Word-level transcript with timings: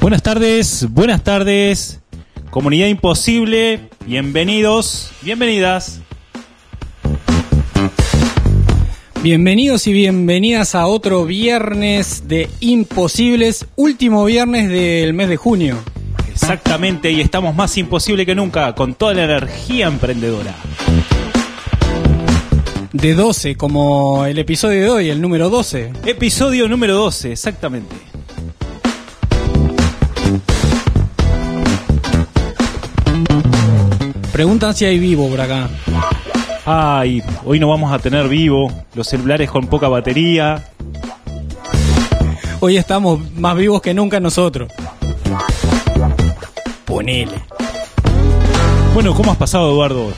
Buenas 0.00 0.22
tardes, 0.22 0.86
buenas 0.88 1.22
tardes, 1.22 2.00
comunidad 2.48 2.86
imposible, 2.86 3.80
bienvenidos, 4.06 5.12
bienvenidas. 5.20 6.00
Bienvenidos 9.22 9.86
y 9.86 9.92
bienvenidas 9.92 10.74
a 10.74 10.86
otro 10.86 11.26
viernes 11.26 12.26
de 12.28 12.48
Imposibles, 12.60 13.66
último 13.76 14.24
viernes 14.24 14.70
del 14.70 15.12
mes 15.12 15.28
de 15.28 15.36
junio. 15.36 15.76
Exactamente, 16.32 17.10
y 17.10 17.20
estamos 17.20 17.54
más 17.54 17.76
imposible 17.76 18.24
que 18.24 18.34
nunca, 18.34 18.74
con 18.74 18.94
toda 18.94 19.12
la 19.12 19.24
energía 19.24 19.86
emprendedora. 19.86 20.56
De 22.94 23.14
12, 23.14 23.54
como 23.56 24.24
el 24.24 24.38
episodio 24.38 24.80
de 24.80 24.88
hoy, 24.88 25.10
el 25.10 25.20
número 25.20 25.50
12. 25.50 25.92
Episodio 26.06 26.68
número 26.68 26.94
12, 26.94 27.32
exactamente. 27.32 28.09
Preguntan 34.40 34.74
si 34.74 34.86
hay 34.86 34.98
vivo 34.98 35.28
por 35.28 35.38
acá. 35.38 35.68
Ay, 36.64 37.22
hoy 37.44 37.60
no 37.60 37.68
vamos 37.68 37.92
a 37.92 37.98
tener 37.98 38.26
vivo, 38.26 38.72
los 38.94 39.06
celulares 39.06 39.50
con 39.50 39.66
poca 39.66 39.86
batería. 39.86 40.64
Hoy 42.60 42.78
estamos 42.78 43.20
más 43.34 43.54
vivos 43.54 43.82
que 43.82 43.92
nunca 43.92 44.18
nosotros. 44.18 44.72
Ponele. 46.86 47.34
Bueno, 48.94 49.14
¿cómo 49.14 49.30
has 49.30 49.36
pasado, 49.36 49.72
Eduardo? 49.72 50.10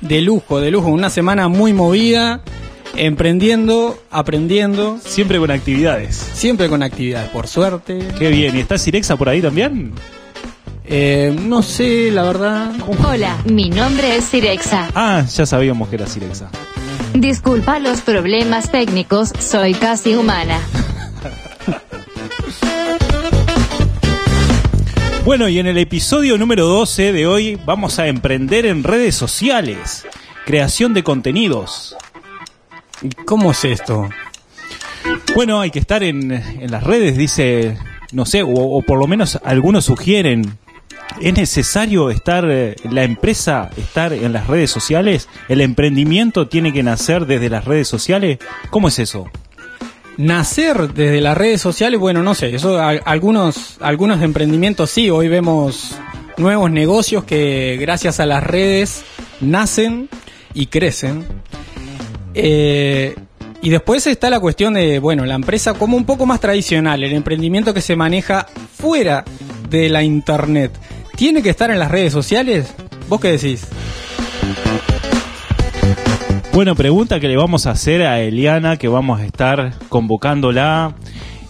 De 0.00 0.20
lujo, 0.20 0.60
de 0.60 0.70
lujo. 0.70 0.86
Una 0.86 1.10
semana 1.10 1.48
muy 1.48 1.72
movida, 1.72 2.42
emprendiendo, 2.94 3.98
aprendiendo. 4.12 4.96
Siempre 5.04 5.40
con 5.40 5.50
actividades. 5.50 6.14
Siempre 6.14 6.68
con 6.68 6.84
actividades, 6.84 7.30
por 7.30 7.48
suerte. 7.48 7.98
Qué 8.16 8.28
bien, 8.28 8.56
¿y 8.56 8.60
está 8.60 8.78
Cirexa 8.78 9.16
por 9.16 9.28
ahí 9.28 9.42
también? 9.42 9.92
Eh, 10.90 11.36
no 11.38 11.62
sé, 11.62 12.10
la 12.10 12.22
verdad. 12.22 12.72
Hola, 13.06 13.36
mi 13.44 13.68
nombre 13.68 14.16
es 14.16 14.30
Cirexa. 14.30 14.88
Ah, 14.94 15.22
ya 15.30 15.44
sabíamos 15.44 15.88
que 15.90 15.96
era 15.96 16.06
Cirexa. 16.06 16.48
Disculpa 17.12 17.78
los 17.78 18.00
problemas 18.00 18.70
técnicos, 18.70 19.32
soy 19.38 19.74
casi 19.74 20.14
humana. 20.14 20.58
Bueno, 25.24 25.46
y 25.46 25.58
en 25.58 25.66
el 25.66 25.76
episodio 25.76 26.38
número 26.38 26.64
12 26.66 27.12
de 27.12 27.26
hoy 27.26 27.60
vamos 27.66 27.98
a 27.98 28.06
emprender 28.06 28.64
en 28.64 28.82
redes 28.82 29.14
sociales, 29.14 30.06
creación 30.46 30.94
de 30.94 31.02
contenidos. 31.02 31.94
¿Cómo 33.26 33.50
es 33.50 33.62
esto? 33.66 34.08
Bueno, 35.34 35.60
hay 35.60 35.70
que 35.70 35.80
estar 35.80 36.02
en, 36.02 36.32
en 36.32 36.70
las 36.70 36.82
redes, 36.82 37.18
dice, 37.18 37.76
no 38.10 38.24
sé, 38.24 38.42
o, 38.42 38.48
o 38.48 38.80
por 38.80 38.98
lo 38.98 39.06
menos 39.06 39.38
algunos 39.44 39.84
sugieren 39.84 40.56
¿Es 41.20 41.34
necesario 41.34 42.10
estar, 42.10 42.44
eh, 42.48 42.76
la 42.90 43.02
empresa, 43.02 43.70
estar 43.76 44.12
en 44.12 44.32
las 44.32 44.46
redes 44.46 44.70
sociales? 44.70 45.28
¿El 45.48 45.60
emprendimiento 45.60 46.46
tiene 46.46 46.72
que 46.72 46.82
nacer 46.82 47.26
desde 47.26 47.50
las 47.50 47.64
redes 47.64 47.88
sociales? 47.88 48.38
¿Cómo 48.70 48.88
es 48.88 48.98
eso? 49.00 49.26
Nacer 50.16 50.92
desde 50.94 51.20
las 51.20 51.36
redes 51.36 51.60
sociales, 51.60 51.98
bueno, 51.98 52.22
no 52.22 52.34
sé, 52.34 52.54
eso 52.54 52.78
a- 52.78 52.90
algunos, 52.90 53.76
algunos 53.80 54.20
emprendimientos 54.22 54.90
sí, 54.90 55.10
hoy 55.10 55.28
vemos 55.28 55.96
nuevos 56.36 56.70
negocios 56.70 57.24
que 57.24 57.76
gracias 57.80 58.20
a 58.20 58.26
las 58.26 58.42
redes 58.44 59.04
nacen 59.40 60.08
y 60.54 60.66
crecen. 60.66 61.24
Eh, 62.34 63.16
y 63.60 63.70
después 63.70 64.06
está 64.06 64.30
la 64.30 64.38
cuestión 64.38 64.74
de, 64.74 65.00
bueno, 65.00 65.24
la 65.24 65.34
empresa 65.34 65.74
como 65.74 65.96
un 65.96 66.04
poco 66.04 66.26
más 66.26 66.38
tradicional, 66.40 67.02
el 67.02 67.12
emprendimiento 67.12 67.74
que 67.74 67.80
se 67.80 67.96
maneja 67.96 68.46
fuera 68.76 69.24
de 69.68 69.88
la 69.88 70.02
internet. 70.04 70.70
¿Tiene 71.18 71.42
que 71.42 71.50
estar 71.50 71.68
en 71.72 71.80
las 71.80 71.90
redes 71.90 72.12
sociales? 72.12 72.72
¿Vos 73.08 73.20
qué 73.20 73.32
decís? 73.32 73.66
Bueno, 76.52 76.76
pregunta 76.76 77.18
que 77.18 77.26
le 77.26 77.36
vamos 77.36 77.66
a 77.66 77.72
hacer 77.72 78.02
a 78.02 78.20
Eliana, 78.20 78.76
que 78.76 78.86
vamos 78.86 79.20
a 79.20 79.24
estar 79.24 79.74
convocándola. 79.88 80.94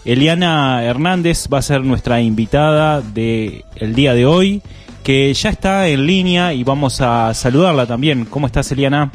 Eliana 0.05 0.83
Hernández 0.83 1.47
va 1.53 1.59
a 1.59 1.61
ser 1.61 1.83
nuestra 1.83 2.19
invitada 2.19 3.01
del 3.01 3.63
el 3.75 3.93
día 3.93 4.15
de 4.15 4.25
hoy, 4.25 4.63
que 5.03 5.31
ya 5.35 5.51
está 5.51 5.87
en 5.87 6.07
línea 6.07 6.51
y 6.51 6.63
vamos 6.63 6.99
a 7.01 7.31
saludarla 7.35 7.85
también. 7.85 8.25
¿Cómo 8.25 8.47
estás, 8.47 8.71
Eliana? 8.71 9.11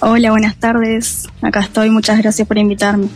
Hola, 0.00 0.32
buenas 0.32 0.56
tardes. 0.56 1.26
Acá 1.40 1.60
estoy. 1.60 1.88
Muchas 1.88 2.18
gracias 2.18 2.46
por 2.46 2.58
invitarme. 2.58 3.08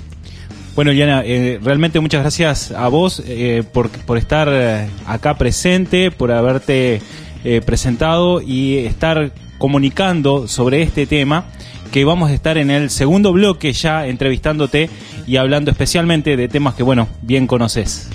Bueno, 0.74 0.90
Eliana, 0.90 1.22
eh, 1.24 1.60
realmente 1.62 2.00
muchas 2.00 2.22
gracias 2.22 2.70
a 2.70 2.88
vos 2.88 3.22
eh, 3.26 3.62
por, 3.72 3.90
por 3.90 4.16
estar 4.16 4.48
eh, 4.50 4.88
acá 5.06 5.34
presente, 5.34 6.10
por 6.10 6.32
haberte 6.32 7.02
eh, 7.44 7.60
presentado 7.60 8.40
y 8.40 8.78
estar 8.78 9.32
comunicando 9.58 10.48
sobre 10.48 10.82
este 10.82 11.06
tema 11.06 11.44
que 11.90 12.04
vamos 12.04 12.30
a 12.30 12.34
estar 12.34 12.56
en 12.56 12.70
el 12.70 12.88
segundo 12.88 13.32
bloque 13.32 13.72
ya 13.72 14.06
entrevistándote 14.06 14.88
y 15.26 15.36
hablando 15.36 15.70
especialmente 15.70 16.36
de 16.36 16.48
temas 16.48 16.74
que, 16.74 16.84
bueno, 16.84 17.06
bien 17.20 17.46
conoces. 17.46 18.08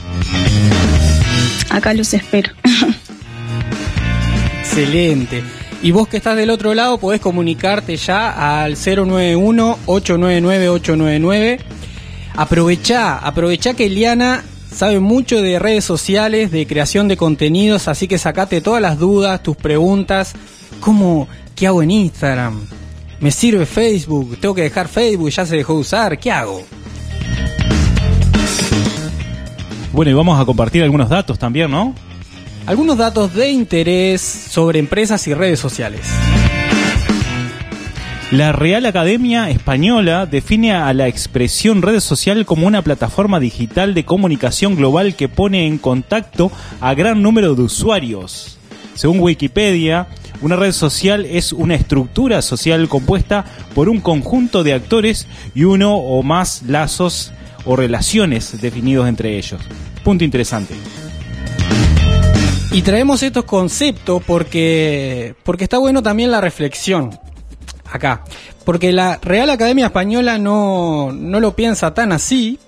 Acá 1.69 1.93
los 1.93 2.11
espero. 2.13 2.51
Excelente. 4.61 5.43
Y 5.83 5.91
vos 5.91 6.07
que 6.07 6.17
estás 6.17 6.35
del 6.35 6.49
otro 6.49 6.73
lado 6.73 6.97
podés 6.97 7.21
comunicarte 7.21 7.97
ya 7.97 8.63
al 8.63 8.75
091-899-899. 8.75 11.59
Aprovechá, 12.37 13.17
aprovechá 13.17 13.73
que 13.73 13.87
Eliana 13.87 14.43
sabe 14.71 14.99
mucho 14.99 15.41
de 15.41 15.57
redes 15.57 15.83
sociales, 15.83 16.51
de 16.51 16.67
creación 16.67 17.07
de 17.07 17.17
contenidos, 17.17 17.87
así 17.87 18.07
que 18.07 18.19
sacate 18.19 18.61
todas 18.61 18.79
las 18.79 18.99
dudas, 18.99 19.41
tus 19.41 19.57
preguntas. 19.57 20.33
¿Cómo? 20.79 21.27
¿Qué 21.55 21.65
hago 21.65 21.81
en 21.81 21.89
Instagram? 21.89 22.61
¿Me 23.19 23.31
sirve 23.31 23.65
Facebook? 23.65 24.37
¿Tengo 24.39 24.53
que 24.53 24.61
dejar 24.61 24.87
Facebook? 24.87 25.31
¿Ya 25.31 25.47
se 25.47 25.55
dejó 25.55 25.73
de 25.73 25.79
usar? 25.79 26.19
¿Qué 26.19 26.31
hago? 26.31 26.61
Bueno, 29.91 30.11
y 30.11 30.13
vamos 30.13 30.39
a 30.39 30.45
compartir 30.45 30.83
algunos 30.83 31.09
datos 31.09 31.39
también, 31.39 31.71
¿no? 31.71 31.95
Algunos 32.67 32.99
datos 32.99 33.33
de 33.33 33.49
interés 33.49 34.21
sobre 34.21 34.77
empresas 34.77 35.25
y 35.27 35.33
redes 35.33 35.59
sociales. 35.59 36.01
La 38.31 38.51
Real 38.51 38.85
Academia 38.85 39.49
Española 39.49 40.25
define 40.25 40.73
a 40.73 40.93
la 40.93 41.07
expresión 41.07 41.81
red 41.81 42.01
social 42.01 42.45
como 42.45 42.67
una 42.67 42.81
plataforma 42.81 43.39
digital 43.39 43.93
de 43.93 44.03
comunicación 44.03 44.75
global 44.75 45.15
que 45.15 45.29
pone 45.29 45.65
en 45.65 45.77
contacto 45.77 46.51
a 46.81 46.93
gran 46.93 47.21
número 47.21 47.55
de 47.55 47.61
usuarios. 47.61 48.57
Según 48.95 49.21
Wikipedia, 49.21 50.07
una 50.41 50.57
red 50.57 50.73
social 50.73 51.25
es 51.25 51.53
una 51.53 51.75
estructura 51.75 52.41
social 52.41 52.89
compuesta 52.89 53.45
por 53.73 53.87
un 53.87 54.01
conjunto 54.01 54.61
de 54.61 54.73
actores 54.73 55.25
y 55.55 55.63
uno 55.63 55.95
o 55.95 56.21
más 56.21 56.63
lazos 56.63 57.31
o 57.63 57.77
relaciones 57.77 58.59
definidos 58.59 59.07
entre 59.07 59.37
ellos. 59.37 59.61
Punto 60.03 60.25
interesante. 60.25 60.75
Y 62.73 62.81
traemos 62.81 63.23
estos 63.23 63.45
conceptos 63.45 64.21
porque, 64.27 65.33
porque 65.43 65.63
está 65.63 65.77
bueno 65.77 66.03
también 66.03 66.29
la 66.29 66.41
reflexión 66.41 67.17
acá. 67.91 68.23
Porque 68.65 68.91
la 68.91 69.17
Real 69.21 69.49
Academia 69.49 69.87
Española 69.87 70.37
no, 70.37 71.11
no 71.11 71.39
lo 71.39 71.55
piensa 71.55 71.93
tan 71.93 72.11
así, 72.11 72.59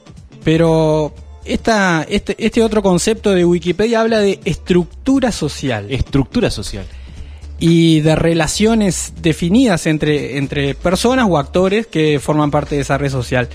pero 0.44 1.14
esta, 1.46 2.06
este, 2.08 2.36
este 2.38 2.62
otro 2.62 2.82
concepto 2.82 3.32
de 3.32 3.46
Wikipedia 3.46 4.02
habla 4.02 4.20
de 4.20 4.40
estructura 4.46 5.32
social 5.32 5.92
Estructura 5.92 6.50
social. 6.52 6.86
y 7.60 8.02
de 8.02 8.16
relaciones 8.16 9.14
definidas 9.22 9.88
entre, 9.88 10.38
entre 10.38 10.76
personas 10.76 11.28
o 11.30 11.38
actores 11.38 11.88
que 11.88 12.20
forman 12.20 12.52
parte 12.52 12.76
de 12.76 12.82
esa 12.82 12.98
red 12.98 13.10
social. 13.10 13.50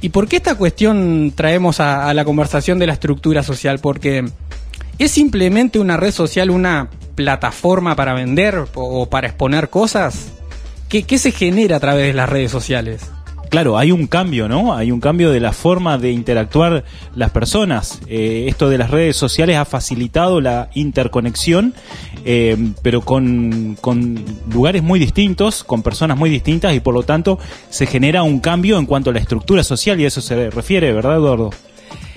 ¿Y 0.00 0.10
por 0.10 0.28
qué 0.28 0.36
esta 0.36 0.54
cuestión 0.54 1.32
traemos 1.34 1.80
a, 1.80 2.08
a 2.08 2.14
la 2.14 2.24
conversación 2.24 2.78
de 2.78 2.86
la 2.86 2.94
estructura 2.94 3.42
social? 3.42 3.78
Porque 3.78 4.24
¿es 4.98 5.10
simplemente 5.10 5.78
una 5.78 5.96
red 5.96 6.12
social 6.12 6.50
una 6.50 6.88
plataforma 7.14 7.94
para 7.96 8.14
vender 8.14 8.64
o 8.74 9.06
para 9.08 9.28
exponer 9.28 9.70
cosas? 9.70 10.33
¿Qué, 10.88 11.04
¿qué 11.04 11.18
se 11.18 11.32
genera 11.32 11.76
a 11.76 11.80
través 11.80 12.06
de 12.06 12.12
las 12.12 12.28
redes 12.28 12.50
sociales? 12.50 13.10
Claro, 13.54 13.78
hay 13.78 13.92
un 13.92 14.08
cambio, 14.08 14.48
¿no? 14.48 14.74
Hay 14.74 14.90
un 14.90 14.98
cambio 14.98 15.30
de 15.30 15.38
la 15.38 15.52
forma 15.52 15.96
de 15.96 16.10
interactuar 16.10 16.82
las 17.14 17.30
personas. 17.30 18.00
Eh, 18.08 18.46
esto 18.48 18.68
de 18.68 18.78
las 18.78 18.90
redes 18.90 19.16
sociales 19.16 19.56
ha 19.56 19.64
facilitado 19.64 20.40
la 20.40 20.70
interconexión, 20.74 21.72
eh, 22.24 22.56
pero 22.82 23.02
con, 23.02 23.76
con 23.80 24.24
lugares 24.52 24.82
muy 24.82 24.98
distintos, 24.98 25.62
con 25.62 25.84
personas 25.84 26.18
muy 26.18 26.30
distintas 26.30 26.74
y 26.74 26.80
por 26.80 26.94
lo 26.94 27.04
tanto 27.04 27.38
se 27.70 27.86
genera 27.86 28.24
un 28.24 28.40
cambio 28.40 28.76
en 28.76 28.86
cuanto 28.86 29.10
a 29.10 29.12
la 29.12 29.20
estructura 29.20 29.62
social 29.62 30.00
y 30.00 30.04
a 30.04 30.08
eso 30.08 30.20
se 30.20 30.50
refiere, 30.50 30.92
¿verdad, 30.92 31.14
Eduardo? 31.18 31.50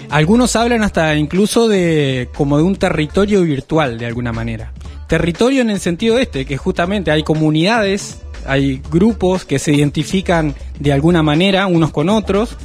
Algunos 0.10 0.56
hablan 0.56 0.84
hasta 0.84 1.16
incluso 1.16 1.68
de 1.68 2.30
como 2.36 2.58
de 2.58 2.64
un 2.64 2.78
territorio 2.78 3.44
virtual 3.44 4.00
de 4.00 4.06
alguna 4.06 4.32
manera. 4.32 4.72
Territorio 5.08 5.62
en 5.62 5.70
el 5.70 5.80
sentido 5.80 6.20
este, 6.20 6.46
que 6.46 6.58
justamente 6.58 7.12
hay 7.12 7.24
comunidades 7.24 8.20
hay 8.48 8.82
grupos 8.90 9.46
que 9.46 9.60
se 9.60 9.74
identifican 9.74 10.56
de 10.80 10.94
alguna 10.94 11.22
manera 11.22 11.68
unos 11.68 11.92
con 11.92 12.10
otros. 12.10 12.56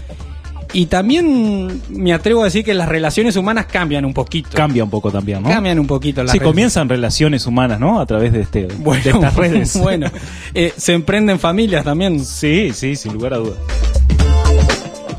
Y 0.74 0.86
también 0.86 1.82
me 1.90 2.14
atrevo 2.14 2.40
a 2.40 2.44
decir 2.44 2.64
que 2.64 2.72
las 2.72 2.88
relaciones 2.88 3.36
humanas 3.36 3.66
cambian 3.66 4.06
un 4.06 4.14
poquito. 4.14 4.48
Cambia 4.54 4.82
un 4.84 4.88
poco 4.88 5.10
también, 5.10 5.42
¿no? 5.42 5.50
Cambian 5.50 5.78
un 5.78 5.86
poquito. 5.86 6.22
Las 6.22 6.32
sí, 6.32 6.40
comienzan 6.40 6.88
relaciones 6.88 7.46
humanas, 7.46 7.78
¿no? 7.78 8.00
A 8.00 8.06
través 8.06 8.32
de, 8.32 8.40
este, 8.40 8.68
de 8.68 9.10
estas 9.10 9.36
redes. 9.36 9.78
Bueno, 9.78 10.10
eh, 10.54 10.72
se 10.74 10.94
emprenden 10.94 11.38
familias 11.38 11.84
también. 11.84 12.24
Sí, 12.24 12.70
sí, 12.72 12.96
sin 12.96 13.12
lugar 13.12 13.34
a 13.34 13.36
dudas. 13.38 13.58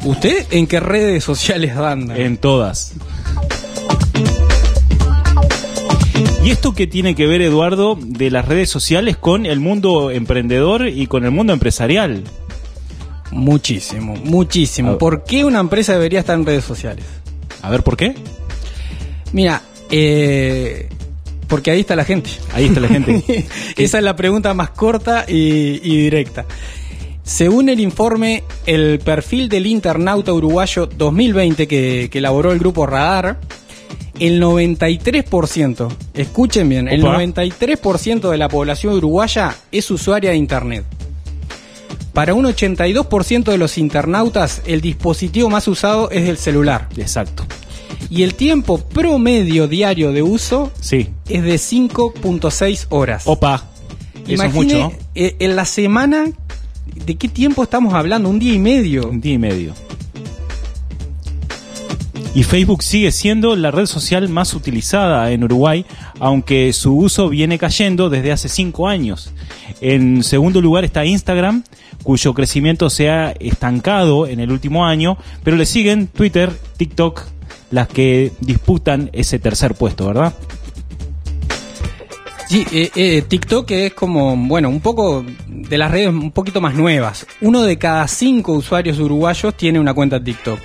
¿Usted 0.06 0.48
en 0.50 0.66
qué 0.66 0.80
redes 0.80 1.24
sociales 1.24 1.78
anda? 1.78 2.18
En 2.18 2.38
todas. 2.38 2.94
¿Y 6.44 6.52
esto 6.52 6.74
qué 6.74 6.88
tiene 6.88 7.16
que 7.16 7.26
ver, 7.26 7.42
Eduardo, 7.42 7.98
de 7.98 8.30
las 8.30 8.46
redes 8.46 8.70
sociales 8.70 9.16
con 9.16 9.46
el 9.46 9.62
mundo 9.62 10.12
emprendedor 10.12 10.90
y 10.90 11.08
con 11.08 11.24
el 11.24 11.32
mundo 11.32 11.54
empresarial? 11.54 12.26
Muchísimo, 13.32 14.16
muchísimo. 14.26 14.98
¿Por 14.98 15.24
qué 15.24 15.46
una 15.46 15.62
empresa 15.62 15.94
debería 15.94 16.20
estar 16.20 16.38
en 16.38 16.46
redes 16.46 16.66
sociales? 16.66 17.06
A 17.62 17.70
ver, 17.70 17.82
¿por 17.82 17.96
qué? 17.96 18.16
Mira, 19.32 19.62
eh, 19.90 20.90
porque 21.48 21.72
ahí 21.72 21.80
está 21.80 21.96
la 21.96 22.04
gente. 22.04 22.30
Ahí 22.54 22.66
está 22.66 22.82
la 22.82 22.90
gente. 22.90 23.46
Esa 23.78 24.00
es 24.00 24.04
la 24.04 24.18
pregunta 24.18 24.54
más 24.54 24.72
corta 24.72 25.24
y, 25.26 25.80
directa. 25.80 26.46
Según 27.24 27.70
el 27.70 27.80
informe 27.80 28.44
El 28.66 29.00
perfil 29.00 29.48
del 29.48 29.66
internauta 29.66 30.34
uruguayo 30.34 30.88
2020 30.88 31.70
que, 31.70 32.10
que 32.12 32.18
elaboró 32.18 32.52
el 32.52 32.60
grupo 32.60 32.86
Radar, 32.86 33.40
el 34.20 34.42
93%, 34.42 35.96
escuchen 36.14 36.70
bien, 36.70 36.88
el 36.88 37.04
93% 37.04 38.30
de 38.30 38.38
la 38.38 38.48
población 38.48 38.94
uruguaya 38.94 39.56
es 39.72 39.90
usuaria 39.90 40.32
de 40.32 40.38
Internet. 40.38 40.86
Para 42.14 42.36
un 42.36 42.46
82% 42.46 43.44
de 43.46 43.58
los 43.58 43.80
internautas, 43.80 44.62
el 44.68 44.82
dispositivo 44.82 45.50
más 45.50 45.68
usado 45.68 46.12
es 46.12 46.30
el 46.30 46.38
celular. 46.38 46.88
Exacto. 46.96 47.44
Y 48.10 48.22
el 48.22 48.36
tiempo 48.36 48.78
promedio 48.78 49.68
diario 49.68 50.12
de 50.12 50.22
uso 50.22 50.72
sí. 50.80 51.10
es 51.28 51.44
de 51.44 51.56
5.6 51.56 52.86
horas. 52.90 53.24
Opa. 53.26 53.68
Eso 54.28 54.44
es 54.44 54.54
mucho. 54.54 54.92
Eh, 55.16 55.36
en 55.40 55.56
la 55.56 55.66
semana, 55.66 56.26
¿de 56.94 57.16
qué 57.16 57.28
tiempo 57.28 57.64
estamos 57.64 57.96
hablando? 57.96 58.30
Un 58.30 58.38
día 58.38 58.54
y 58.54 58.60
medio. 58.60 59.10
Un 59.10 59.20
día 59.20 59.34
y 59.34 59.40
medio. 59.40 59.74
Y 62.36 62.42
Facebook 62.42 62.82
sigue 62.82 63.12
siendo 63.12 63.56
la 63.56 63.70
red 63.70 63.86
social 63.86 64.28
más 64.28 64.56
utilizada 64.56 65.30
en 65.32 65.44
Uruguay, 65.44 65.86
aunque 66.20 66.74
su 66.74 66.98
uso 66.98 67.30
viene 67.30 67.60
cayendo 67.60 68.10
desde 68.10 68.32
hace 68.32 68.50
cinco 68.50 68.88
años. 68.88 69.32
En 69.82 70.24
segundo 70.24 70.60
lugar 70.60 70.84
está 70.84 71.06
Instagram, 71.06 71.64
cuyo 72.02 72.34
crecimiento 72.34 72.90
se 72.90 73.12
ha 73.12 73.32
estancado 73.32 74.26
en 74.26 74.40
el 74.40 74.52
último 74.52 74.86
año, 74.86 75.18
pero 75.44 75.58
le 75.58 75.68
siguen 75.68 76.08
Twitter, 76.08 76.52
TikTok, 76.78 77.22
las 77.70 77.88
que 77.88 78.32
disputan 78.40 79.12
ese 79.14 79.38
tercer 79.38 79.76
puesto, 79.76 80.08
¿verdad? 80.08 80.34
Sí, 82.50 82.66
eh, 82.72 82.92
eh, 82.96 83.24
TikTok 83.28 83.70
es 83.72 83.94
como, 83.94 84.36
bueno, 84.36 84.70
un 84.70 84.82
poco 84.82 85.24
de 85.48 85.78
las 85.78 85.92
redes 85.92 86.10
un 86.10 86.32
poquito 86.32 86.62
más 86.62 86.74
nuevas. 86.74 87.28
Uno 87.42 87.62
de 87.62 87.78
cada 87.78 88.08
cinco 88.08 88.54
usuarios 88.54 89.00
uruguayos 89.00 89.56
tiene 89.56 89.80
una 89.80 89.94
cuenta 89.94 90.24
TikTok. 90.24 90.60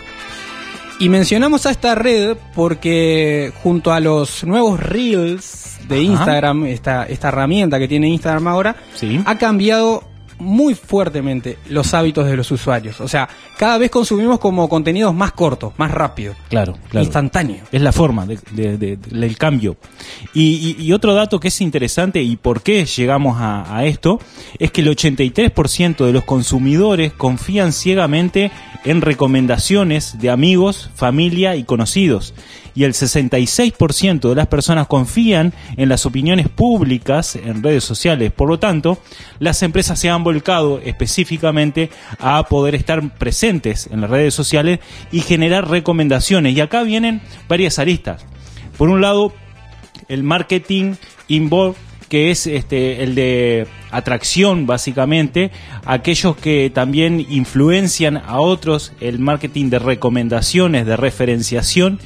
Y 1.00 1.08
mencionamos 1.10 1.64
a 1.66 1.70
esta 1.70 1.94
red 1.94 2.36
porque 2.56 3.52
junto 3.62 3.92
a 3.92 4.00
los 4.00 4.42
nuevos 4.42 4.80
Reels 4.80 5.78
de 5.86 6.02
Instagram, 6.02 6.66
esta, 6.66 7.04
esta 7.04 7.28
herramienta 7.28 7.78
que 7.78 7.86
tiene 7.86 8.08
Instagram 8.08 8.48
ahora, 8.48 8.76
ha 9.24 9.38
cambiado 9.38 10.07
muy 10.38 10.74
fuertemente 10.74 11.58
los 11.68 11.94
hábitos 11.94 12.26
de 12.26 12.36
los 12.36 12.50
usuarios. 12.50 13.00
O 13.00 13.08
sea, 13.08 13.28
cada 13.56 13.78
vez 13.78 13.90
consumimos 13.90 14.38
como 14.38 14.68
contenidos 14.68 15.14
más 15.14 15.32
cortos, 15.32 15.72
más 15.76 15.90
rápidos. 15.90 16.36
Claro, 16.48 16.76
claro. 16.88 17.04
Instantáneo. 17.04 17.64
Es 17.72 17.82
la 17.82 17.92
forma 17.92 18.26
del 18.26 19.36
cambio. 19.38 19.76
Y, 20.34 20.92
otro 20.92 21.14
dato 21.14 21.38
que 21.38 21.48
es 21.48 21.60
interesante 21.60 22.22
y 22.22 22.36
por 22.36 22.62
qué 22.62 22.84
llegamos 22.84 23.36
a, 23.38 23.84
esto 23.84 24.18
es 24.58 24.72
que 24.72 24.80
el 24.80 24.88
83% 24.88 26.04
de 26.04 26.12
los 26.12 26.24
consumidores 26.24 27.12
confían 27.12 27.72
ciegamente 27.72 28.50
en 28.84 29.00
recomendaciones 29.00 30.18
de 30.18 30.30
amigos, 30.30 30.90
familia 30.94 31.56
y 31.56 31.64
conocidos 31.64 32.34
y 32.78 32.84
el 32.84 32.92
66% 32.92 34.28
de 34.28 34.34
las 34.36 34.46
personas 34.46 34.86
confían 34.86 35.52
en 35.76 35.88
las 35.88 36.06
opiniones 36.06 36.48
públicas 36.48 37.34
en 37.34 37.60
redes 37.60 37.82
sociales. 37.82 38.30
Por 38.30 38.48
lo 38.48 38.60
tanto, 38.60 38.98
las 39.40 39.64
empresas 39.64 39.98
se 39.98 40.10
han 40.10 40.22
volcado 40.22 40.78
específicamente 40.84 41.90
a 42.20 42.44
poder 42.44 42.76
estar 42.76 43.16
presentes 43.18 43.88
en 43.90 44.00
las 44.00 44.10
redes 44.10 44.32
sociales 44.32 44.78
y 45.10 45.22
generar 45.22 45.68
recomendaciones. 45.68 46.54
Y 46.54 46.60
acá 46.60 46.84
vienen 46.84 47.20
varias 47.48 47.80
aristas. 47.80 48.24
Por 48.76 48.90
un 48.90 49.00
lado, 49.00 49.32
el 50.06 50.22
marketing 50.22 50.94
involved 51.26 51.87
que 52.08 52.30
es 52.30 52.46
este, 52.46 53.02
el 53.02 53.14
de 53.14 53.66
atracción 53.90 54.66
básicamente, 54.66 55.50
aquellos 55.84 56.36
que 56.36 56.70
también 56.72 57.24
influencian 57.28 58.16
a 58.16 58.40
otros, 58.40 58.92
el 59.00 59.18
marketing 59.18 59.70
de 59.70 59.78
recomendaciones, 59.78 60.86
de 60.86 60.96
referenciación. 60.96 61.98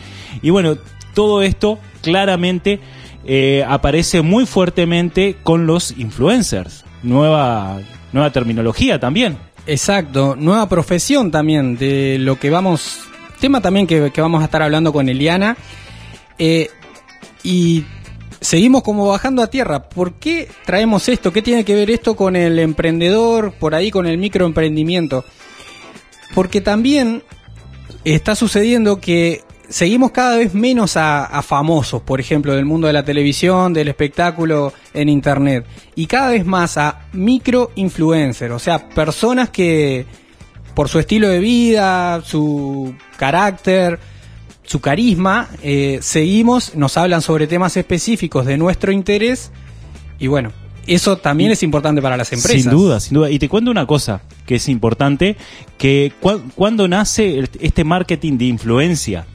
Y 0.43 0.50
bueno, 0.50 0.76
todo 1.14 1.43
esto 1.43 1.78
claramente 2.02 2.81
eh, 3.25 3.64
aparece 3.69 4.22
muy 4.22 4.46
fuertemente 4.46 5.37
con 5.43 5.66
los 5.66 5.96
influencers. 5.96 6.84
Nueva, 7.02 7.81
nueva 8.12 8.31
terminología 8.31 8.98
también. 8.98 9.38
Exacto, 9.66 10.34
nueva 10.36 10.69
profesión 10.69 11.31
también 11.31 11.76
de 11.76 12.17
lo 12.19 12.38
que 12.38 12.50
vamos, 12.50 13.00
tema 13.41 13.60
también 13.60 13.86
que, 13.86 14.10
vamos 14.17 14.43
a 14.43 14.46
estar 14.46 14.62
hablando 14.62 14.93
con 14.93 15.08
Eliana. 15.08 15.56
Eh, 16.38 16.69
y 17.44 17.84
Seguimos 18.43 18.82
como 18.82 19.06
bajando 19.06 19.41
a 19.41 19.46
tierra. 19.46 19.89
¿Por 19.89 20.15
qué 20.15 20.49
traemos 20.67 21.08
esto? 21.08 21.32
¿Qué 21.32 21.43
tiene 21.43 21.65
que 21.65 21.77
ver 21.77 21.91
esto 21.91 22.17
con 22.17 22.34
el 22.34 22.58
emprendedor, 22.58 23.53
por 23.53 23.75
ahí 23.75 23.91
con 23.93 24.06
el 24.06 24.19
microemprendimiento? 24.19 25.25
Porque 26.34 26.61
también 26.61 27.22
está 28.05 28.34
sucediendo 28.34 29.01
que 29.01 29.43
seguimos 29.69 30.11
cada 30.11 30.37
vez 30.37 30.55
menos 30.55 30.96
a, 30.96 31.41
famosos, 31.43 32.03
por 32.03 32.19
ejemplo, 32.19 32.53
del 32.53 32.65
mundo 32.65 32.89
de 32.89 32.93
la 32.93 33.05
televisión, 33.05 33.72
del 33.72 33.89
espectáculo 33.89 34.72
en 34.93 35.08
internet, 35.08 35.65
y 35.94 36.06
cada 36.06 36.31
vez 36.31 36.44
más 36.44 36.77
a 36.79 37.06
microinfluencers, 37.13 38.53
o 38.53 38.58
sea, 38.58 38.89
personas 38.89 39.51
que 39.51 40.05
por 40.75 40.89
su 40.89 40.99
estilo 40.99 41.29
de 41.29 41.39
vida, 41.39 42.20
su 42.22 42.94
carácter, 43.17 43.99
su 44.64 44.81
carisma, 44.81 45.48
eh, 45.62 45.98
seguimos, 46.02 46.74
nos 46.74 46.96
hablan 46.96 47.22
sobre 47.22 47.46
temas 47.46 47.76
específicos 47.76 48.46
de 48.46 48.56
nuestro 48.56 48.92
interés 48.92 49.50
y 50.19 50.28
bueno, 50.28 50.52
eso 50.86 51.16
también 51.16 51.50
es 51.50 51.62
importante 51.62 52.02
para 52.02 52.16
las 52.16 52.32
empresas. 52.32 52.62
Sin 52.62 52.70
duda, 52.70 53.00
sin 53.00 53.14
duda. 53.14 53.31
Y 53.31 53.38
te 53.38 53.48
cuento 53.48 53.70
una 53.70 53.86
cosa 53.86 54.22
que 54.46 54.56
es 54.56 54.69
importante, 54.69 55.36
que 55.78 56.12
cuando 56.54 56.88
nace 56.88 57.44
este 57.60 57.84
marketing 57.84 58.38
de 58.38 58.46
influencia, 58.46 59.26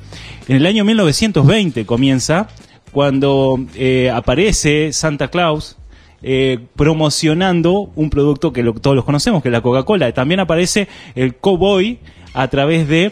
en 0.47 0.57
el 0.57 0.65
año 0.65 0.83
1920 0.85 1.85
comienza, 1.85 2.47
cuando 2.91 3.59
eh, 3.75 4.09
aparece 4.13 4.91
Santa 4.93 5.29
Claus, 5.29 5.77
eh, 6.21 6.59
promocionando 6.75 7.91
un 7.95 8.09
producto 8.09 8.51
que 8.51 8.63
todos 8.63 8.95
los 8.95 9.05
conocemos, 9.05 9.41
que 9.41 9.49
es 9.49 9.53
la 9.53 9.61
Coca-Cola. 9.61 10.11
También 10.13 10.39
aparece 10.39 10.87
el 11.15 11.35
Cowboy 11.35 11.99
a 12.33 12.47
través 12.47 12.87
de 12.87 13.11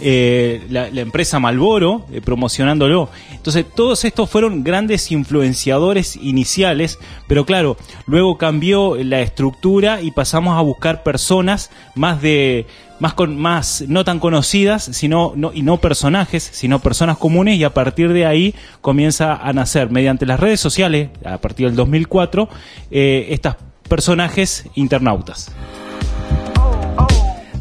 eh, 0.00 0.66
la, 0.68 0.88
empresa 0.88 1.38
Malboro 1.38 2.06
eh, 2.12 2.20
promocionándolo. 2.20 3.08
Entonces, 3.32 3.64
todos 3.74 4.04
estos 4.04 4.28
fueron 4.30 4.64
grandes 4.64 5.10
influenciadores 5.12 6.16
iniciales, 6.16 6.98
pero 7.26 7.44
claro, 7.44 7.76
luego 8.06 8.38
cambió 8.38 8.96
la 8.96 9.20
estructura 9.20 10.00
y 10.02 10.10
pasamos 10.10 10.56
a 10.58 10.62
buscar 10.62 11.02
personas 11.02 11.70
más 11.94 12.20
de 12.22 12.66
más 12.98 13.14
con 13.14 13.36
más 13.36 13.84
no 13.88 14.04
tan 14.04 14.18
conocidas, 14.18 14.84
sino 14.84 15.32
no, 15.36 15.52
y 15.52 15.62
no 15.62 15.78
personajes, 15.78 16.42
sino 16.42 16.80
personas 16.80 17.18
comunes 17.18 17.56
y 17.56 17.64
a 17.64 17.74
partir 17.74 18.12
de 18.12 18.26
ahí 18.26 18.54
comienza 18.80 19.34
a 19.34 19.52
nacer 19.52 19.90
mediante 19.90 20.26
las 20.26 20.40
redes 20.40 20.60
sociales 20.60 21.10
a 21.24 21.38
partir 21.38 21.66
del 21.66 21.76
2004 21.76 22.48
eh, 22.90 23.26
estas 23.30 23.56
personajes 23.88 24.66
internautas. 24.74 25.52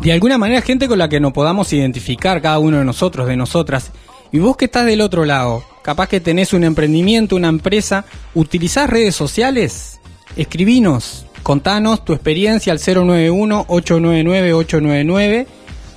De 0.06 0.14
alguna 0.14 0.38
manera, 0.38 0.62
gente 0.62 0.88
con 0.88 1.00
la 1.00 1.10
que 1.10 1.20
nos 1.20 1.34
podamos 1.34 1.74
identificar 1.74 2.40
cada 2.40 2.60
uno 2.60 2.78
de 2.78 2.86
nosotros, 2.86 3.28
de 3.28 3.36
nosotras. 3.36 3.92
Y 4.32 4.38
vos 4.38 4.56
que 4.56 4.66
estás 4.66 4.86
del 4.86 5.02
otro 5.02 5.26
lado, 5.26 5.64
capaz 5.82 6.10
que 6.10 6.20
tenés 6.20 6.54
un 6.54 6.64
emprendimiento, 6.64 7.36
una 7.36 7.48
empresa, 7.48 8.06
¿utilizás 8.36 8.88
redes 8.88 9.16
sociales? 9.16 10.00
Escribinos, 10.36 11.26
contanos 11.42 12.06
tu 12.06 12.14
experiencia 12.14 12.72
al 12.72 12.78
091-899-899 12.78 15.48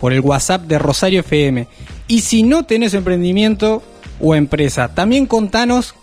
por 0.00 0.14
el 0.14 0.20
WhatsApp 0.20 0.62
de 0.62 0.78
Rosario 0.78 1.20
FM. 1.20 1.68
Y 2.06 2.22
si 2.22 2.44
no 2.44 2.64
tenés 2.64 2.94
emprendimiento 2.94 3.82
o 4.20 4.34
empresa, 4.34 4.94
también 4.94 5.26
contanos 5.26 5.94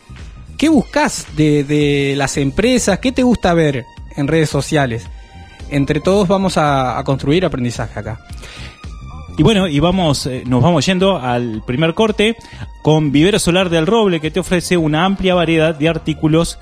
qué 0.59 0.69
buscas 0.69 1.25
de, 1.35 1.63
de 1.63 2.13
las 2.15 2.37
empresas, 2.37 2.99
qué 2.99 3.11
te 3.11 3.23
gusta 3.23 3.55
ver 3.55 3.83
en 4.15 4.27
redes 4.27 4.51
sociales. 4.51 5.07
Entre 5.69 5.99
todos 5.99 6.27
vamos 6.27 6.57
a, 6.57 7.01
construir 7.05 7.45
aprendizaje 7.45 7.99
acá. 7.99 8.19
Y 9.37 9.43
bueno, 9.43 9.67
y 9.67 9.79
vamos, 9.79 10.25
eh, 10.27 10.43
nos 10.45 10.63
vamos 10.63 10.85
yendo 10.85 11.17
al 11.17 11.61
primer 11.65 11.93
corte 11.93 12.37
con 12.81 13.11
Vivero 13.11 13.37
Solar 13.39 13.69
del 13.69 13.85
Roble, 13.85 14.21
que 14.21 14.31
te 14.31 14.39
ofrece 14.39 14.77
una 14.77 15.05
amplia 15.05 15.35
variedad 15.35 15.75
de 15.75 15.89
artículos 15.89 16.57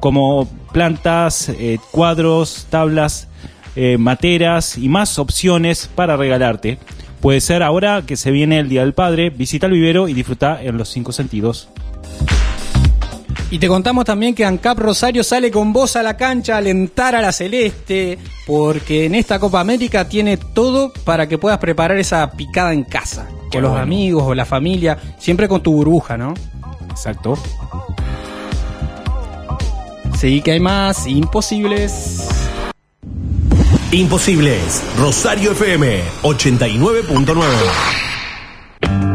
como 0.00 0.46
plantas, 0.72 1.48
eh, 1.48 1.78
cuadros, 1.90 2.66
tablas, 2.68 3.28
eh, 3.76 3.96
materas 3.98 4.76
y 4.76 4.88
más 4.88 5.18
opciones 5.18 5.88
para 5.94 6.16
regalarte. 6.16 6.78
Puede 7.20 7.40
ser 7.40 7.62
ahora 7.62 8.02
que 8.06 8.16
se 8.16 8.30
viene 8.30 8.58
el 8.58 8.68
Día 8.68 8.82
del 8.82 8.92
Padre, 8.94 9.30
visita 9.30 9.66
el 9.66 9.72
vivero 9.72 10.08
y 10.08 10.14
disfruta 10.14 10.62
en 10.62 10.76
los 10.76 10.88
cinco 10.88 11.12
sentidos. 11.12 11.68
Y 13.50 13.58
te 13.58 13.66
contamos 13.66 14.04
también 14.04 14.34
que 14.34 14.44
ANCAP 14.44 14.78
Rosario 14.78 15.24
sale 15.24 15.50
con 15.50 15.72
voz 15.72 15.96
a 15.96 16.02
la 16.02 16.18
cancha 16.18 16.54
a 16.54 16.58
alentar 16.58 17.14
a 17.14 17.22
la 17.22 17.32
Celeste, 17.32 18.18
porque 18.46 19.06
en 19.06 19.14
esta 19.14 19.38
Copa 19.38 19.60
América 19.60 20.06
tiene 20.06 20.36
todo 20.36 20.92
para 21.04 21.26
que 21.26 21.38
puedas 21.38 21.58
preparar 21.58 21.96
esa 21.96 22.30
picada 22.32 22.74
en 22.74 22.84
casa, 22.84 23.26
con 23.50 23.62
los 23.62 23.70
bueno. 23.70 23.82
amigos 23.82 24.24
o 24.26 24.34
la 24.34 24.44
familia, 24.44 24.98
siempre 25.18 25.48
con 25.48 25.62
tu 25.62 25.72
burbuja, 25.72 26.18
¿no? 26.18 26.34
Exacto. 26.90 27.38
Sí, 30.18 30.42
que 30.42 30.52
hay 30.52 30.60
más 30.60 31.06
imposibles. 31.06 32.28
Imposibles. 33.92 34.82
Rosario 34.98 35.52
FM 35.52 36.02
89.9. 36.22 39.07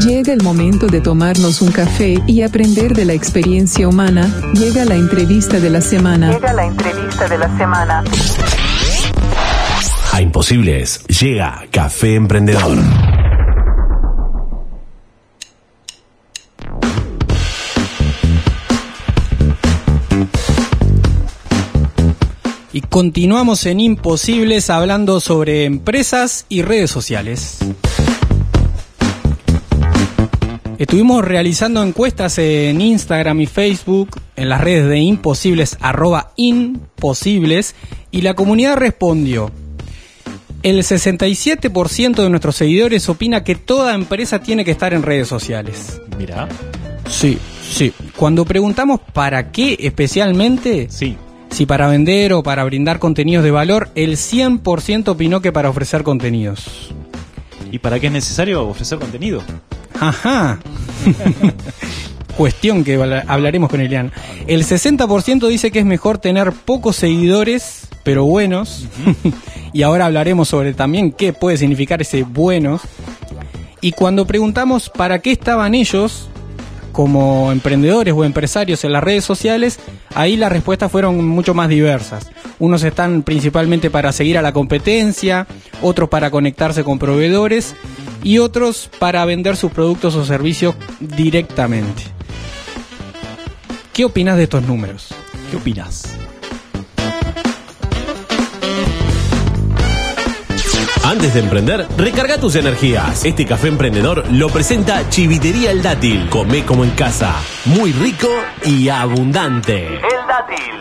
Llega 0.00 0.32
el 0.32 0.42
momento 0.42 0.86
de 0.88 1.00
tomarnos 1.00 1.62
un 1.62 1.70
café 1.70 2.16
y 2.26 2.42
aprender 2.42 2.94
de 2.94 3.04
la 3.04 3.12
experiencia 3.12 3.88
humana. 3.88 4.28
Llega 4.54 4.84
la 4.84 4.96
entrevista 4.96 5.60
de 5.60 5.70
la 5.70 5.80
semana. 5.80 6.32
Llega 6.32 6.52
la 6.52 6.64
entrevista 6.64 7.28
de 7.28 7.38
la 7.38 7.56
semana. 7.56 8.04
A 10.12 10.20
Imposibles 10.20 11.04
llega 11.06 11.64
Café 11.70 12.16
Emprendedor. 12.16 12.78
Y 22.72 22.80
continuamos 22.80 23.64
en 23.66 23.78
Imposibles 23.78 24.70
hablando 24.70 25.20
sobre 25.20 25.64
empresas 25.64 26.46
y 26.48 26.62
redes 26.62 26.90
sociales. 26.90 27.58
Estuvimos 30.78 31.24
realizando 31.24 31.82
encuestas 31.82 32.38
en 32.38 32.80
Instagram 32.80 33.40
y 33.40 33.46
Facebook, 33.46 34.20
en 34.36 34.48
las 34.48 34.60
redes 34.60 34.88
de 34.88 34.98
Imposibles, 34.98 35.78
arroba 35.80 36.32
Imposibles, 36.36 37.74
y 38.10 38.22
la 38.22 38.34
comunidad 38.34 38.76
respondió. 38.76 39.52
El 40.64 40.78
67% 40.78 42.22
de 42.22 42.30
nuestros 42.30 42.56
seguidores 42.56 43.08
opina 43.08 43.44
que 43.44 43.54
toda 43.54 43.94
empresa 43.94 44.40
tiene 44.40 44.64
que 44.64 44.70
estar 44.72 44.94
en 44.94 45.02
redes 45.02 45.28
sociales. 45.28 46.00
Mira. 46.18 46.48
Sí, 47.08 47.38
sí. 47.70 47.92
Cuando 48.16 48.44
preguntamos 48.44 48.98
para 49.12 49.52
qué 49.52 49.76
especialmente, 49.80 50.88
Sí. 50.90 51.16
si 51.50 51.66
para 51.66 51.86
vender 51.86 52.32
o 52.32 52.42
para 52.42 52.64
brindar 52.64 52.98
contenidos 52.98 53.44
de 53.44 53.50
valor, 53.50 53.90
el 53.94 54.16
100% 54.16 55.08
opinó 55.12 55.40
que 55.42 55.52
para 55.52 55.68
ofrecer 55.68 56.02
contenidos. 56.02 56.92
¿Y 57.70 57.78
para 57.78 58.00
qué 58.00 58.06
es 58.06 58.12
necesario 58.12 58.66
ofrecer 58.66 58.98
contenido? 58.98 59.42
Ajá. 60.00 60.58
Cuestión 62.36 62.82
que 62.82 62.94
habla- 62.96 63.24
hablaremos 63.28 63.70
con 63.70 63.80
Elian. 63.80 64.10
El 64.46 64.64
60% 64.64 65.46
dice 65.48 65.70
que 65.70 65.78
es 65.78 65.84
mejor 65.84 66.18
tener 66.18 66.52
pocos 66.52 66.96
seguidores, 66.96 67.86
pero 68.02 68.24
buenos. 68.24 68.86
y 69.72 69.82
ahora 69.82 70.06
hablaremos 70.06 70.48
sobre 70.48 70.74
también 70.74 71.12
qué 71.12 71.32
puede 71.32 71.56
significar 71.56 72.02
ese 72.02 72.24
buenos. 72.24 72.82
Y 73.80 73.92
cuando 73.92 74.26
preguntamos 74.26 74.90
para 74.90 75.20
qué 75.20 75.30
estaban 75.30 75.74
ellos, 75.74 76.28
como 76.90 77.52
emprendedores 77.52 78.14
o 78.16 78.24
empresarios 78.24 78.82
en 78.84 78.92
las 78.92 79.04
redes 79.04 79.24
sociales, 79.24 79.78
ahí 80.14 80.36
las 80.36 80.50
respuestas 80.50 80.90
fueron 80.90 81.26
mucho 81.28 81.54
más 81.54 81.68
diversas. 81.68 82.30
Unos 82.58 82.82
están 82.82 83.22
principalmente 83.22 83.90
para 83.90 84.10
seguir 84.12 84.38
a 84.38 84.42
la 84.42 84.52
competencia, 84.52 85.46
otros 85.82 86.08
para 86.08 86.30
conectarse 86.30 86.82
con 86.82 86.98
proveedores 86.98 87.74
y 88.24 88.38
otros 88.38 88.90
para 88.98 89.24
vender 89.24 89.56
sus 89.56 89.70
productos 89.70 90.16
o 90.16 90.24
servicios 90.24 90.74
directamente. 90.98 92.02
¿Qué 93.92 94.04
opinas 94.04 94.36
de 94.36 94.42
estos 94.44 94.64
números? 94.64 95.14
¿Qué 95.50 95.56
opinas? 95.56 96.16
Antes 101.04 101.34
de 101.34 101.40
emprender, 101.40 101.86
recarga 101.98 102.40
tus 102.40 102.56
energías. 102.56 103.24
Este 103.26 103.44
café 103.44 103.68
emprendedor 103.68 104.24
lo 104.32 104.48
presenta 104.48 105.08
Chivitería 105.10 105.70
El 105.70 105.82
Dátil. 105.82 106.28
Come 106.30 106.64
como 106.64 106.82
en 106.82 106.90
casa. 106.92 107.36
Muy 107.66 107.92
rico 107.92 108.30
y 108.64 108.88
abundante. 108.88 109.86
El 109.86 110.26
Dátil. 110.26 110.74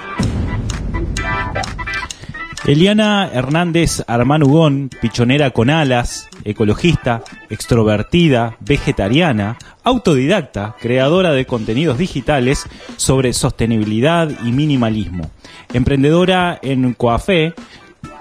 Eliana 2.65 3.29
Hernández 3.33 4.03
Armanugón, 4.07 4.89
pichonera 5.01 5.49
con 5.51 5.69
alas, 5.69 6.29
ecologista, 6.45 7.21
extrovertida, 7.49 8.55
vegetariana, 8.61 9.57
autodidacta, 9.83 10.75
creadora 10.79 11.33
de 11.33 11.45
contenidos 11.45 11.97
digitales 11.97 12.63
sobre 12.95 13.33
sostenibilidad 13.33 14.31
y 14.45 14.53
minimalismo, 14.53 15.29
emprendedora 15.73 16.57
en 16.61 16.93
Coafé, 16.93 17.53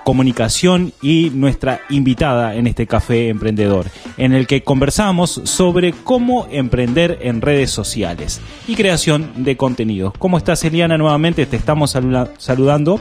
comunicación 0.02 0.92
y 1.00 1.30
nuestra 1.32 1.80
invitada 1.88 2.56
en 2.56 2.66
este 2.66 2.88
café 2.88 3.28
emprendedor, 3.28 3.86
en 4.16 4.32
el 4.32 4.48
que 4.48 4.64
conversamos 4.64 5.40
sobre 5.44 5.92
cómo 5.92 6.48
emprender 6.50 7.20
en 7.22 7.40
redes 7.40 7.70
sociales 7.70 8.40
y 8.66 8.74
creación 8.74 9.30
de 9.44 9.56
contenidos. 9.56 10.14
¿Cómo 10.18 10.36
estás, 10.36 10.64
Eliana? 10.64 10.98
Nuevamente 10.98 11.46
te 11.46 11.56
estamos 11.56 11.92
saluda- 11.92 12.28
saludando. 12.38 13.00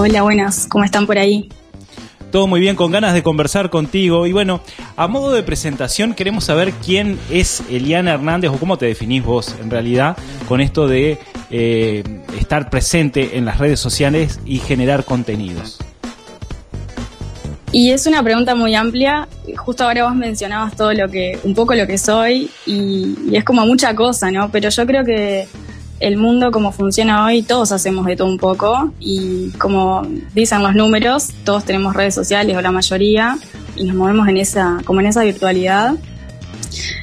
Hola, 0.00 0.22
buenas, 0.22 0.68
¿cómo 0.68 0.84
están 0.84 1.08
por 1.08 1.18
ahí? 1.18 1.48
Todo 2.30 2.46
muy 2.46 2.60
bien, 2.60 2.76
con 2.76 2.92
ganas 2.92 3.14
de 3.14 3.24
conversar 3.24 3.68
contigo. 3.68 4.28
Y 4.28 4.32
bueno, 4.32 4.60
a 4.96 5.08
modo 5.08 5.32
de 5.32 5.42
presentación, 5.42 6.14
queremos 6.14 6.44
saber 6.44 6.72
quién 6.86 7.18
es 7.32 7.64
Eliana 7.68 8.12
Hernández 8.12 8.52
o 8.52 8.58
cómo 8.58 8.78
te 8.78 8.86
definís 8.86 9.24
vos 9.24 9.56
en 9.60 9.72
realidad 9.72 10.16
con 10.46 10.60
esto 10.60 10.86
de 10.86 11.18
eh, 11.50 12.04
estar 12.38 12.70
presente 12.70 13.38
en 13.38 13.44
las 13.44 13.58
redes 13.58 13.80
sociales 13.80 14.38
y 14.46 14.60
generar 14.60 15.04
contenidos. 15.04 15.78
Y 17.72 17.90
es 17.90 18.06
una 18.06 18.22
pregunta 18.22 18.54
muy 18.54 18.76
amplia. 18.76 19.26
Justo 19.56 19.82
ahora 19.82 20.04
vos 20.04 20.14
mencionabas 20.14 20.76
todo 20.76 20.92
lo 20.92 21.08
que, 21.08 21.40
un 21.42 21.56
poco 21.56 21.74
lo 21.74 21.88
que 21.88 21.98
soy 21.98 22.48
y, 22.66 23.16
y 23.32 23.36
es 23.36 23.42
como 23.42 23.66
mucha 23.66 23.96
cosa, 23.96 24.30
¿no? 24.30 24.48
Pero 24.52 24.68
yo 24.68 24.86
creo 24.86 25.04
que 25.04 25.48
el 26.00 26.16
mundo 26.16 26.50
como 26.50 26.72
funciona 26.72 27.24
hoy, 27.24 27.42
todos 27.42 27.72
hacemos 27.72 28.06
de 28.06 28.16
todo 28.16 28.28
un 28.28 28.38
poco 28.38 28.92
y 29.00 29.50
como 29.58 30.06
dicen 30.34 30.62
los 30.62 30.74
números, 30.74 31.30
todos 31.44 31.64
tenemos 31.64 31.94
redes 31.94 32.14
sociales 32.14 32.56
o 32.56 32.60
la 32.60 32.70
mayoría 32.70 33.38
y 33.76 33.84
nos 33.84 33.96
movemos 33.96 34.28
en 34.28 34.36
esa, 34.36 34.78
como 34.84 35.00
en 35.00 35.06
esa 35.06 35.22
virtualidad. 35.22 35.94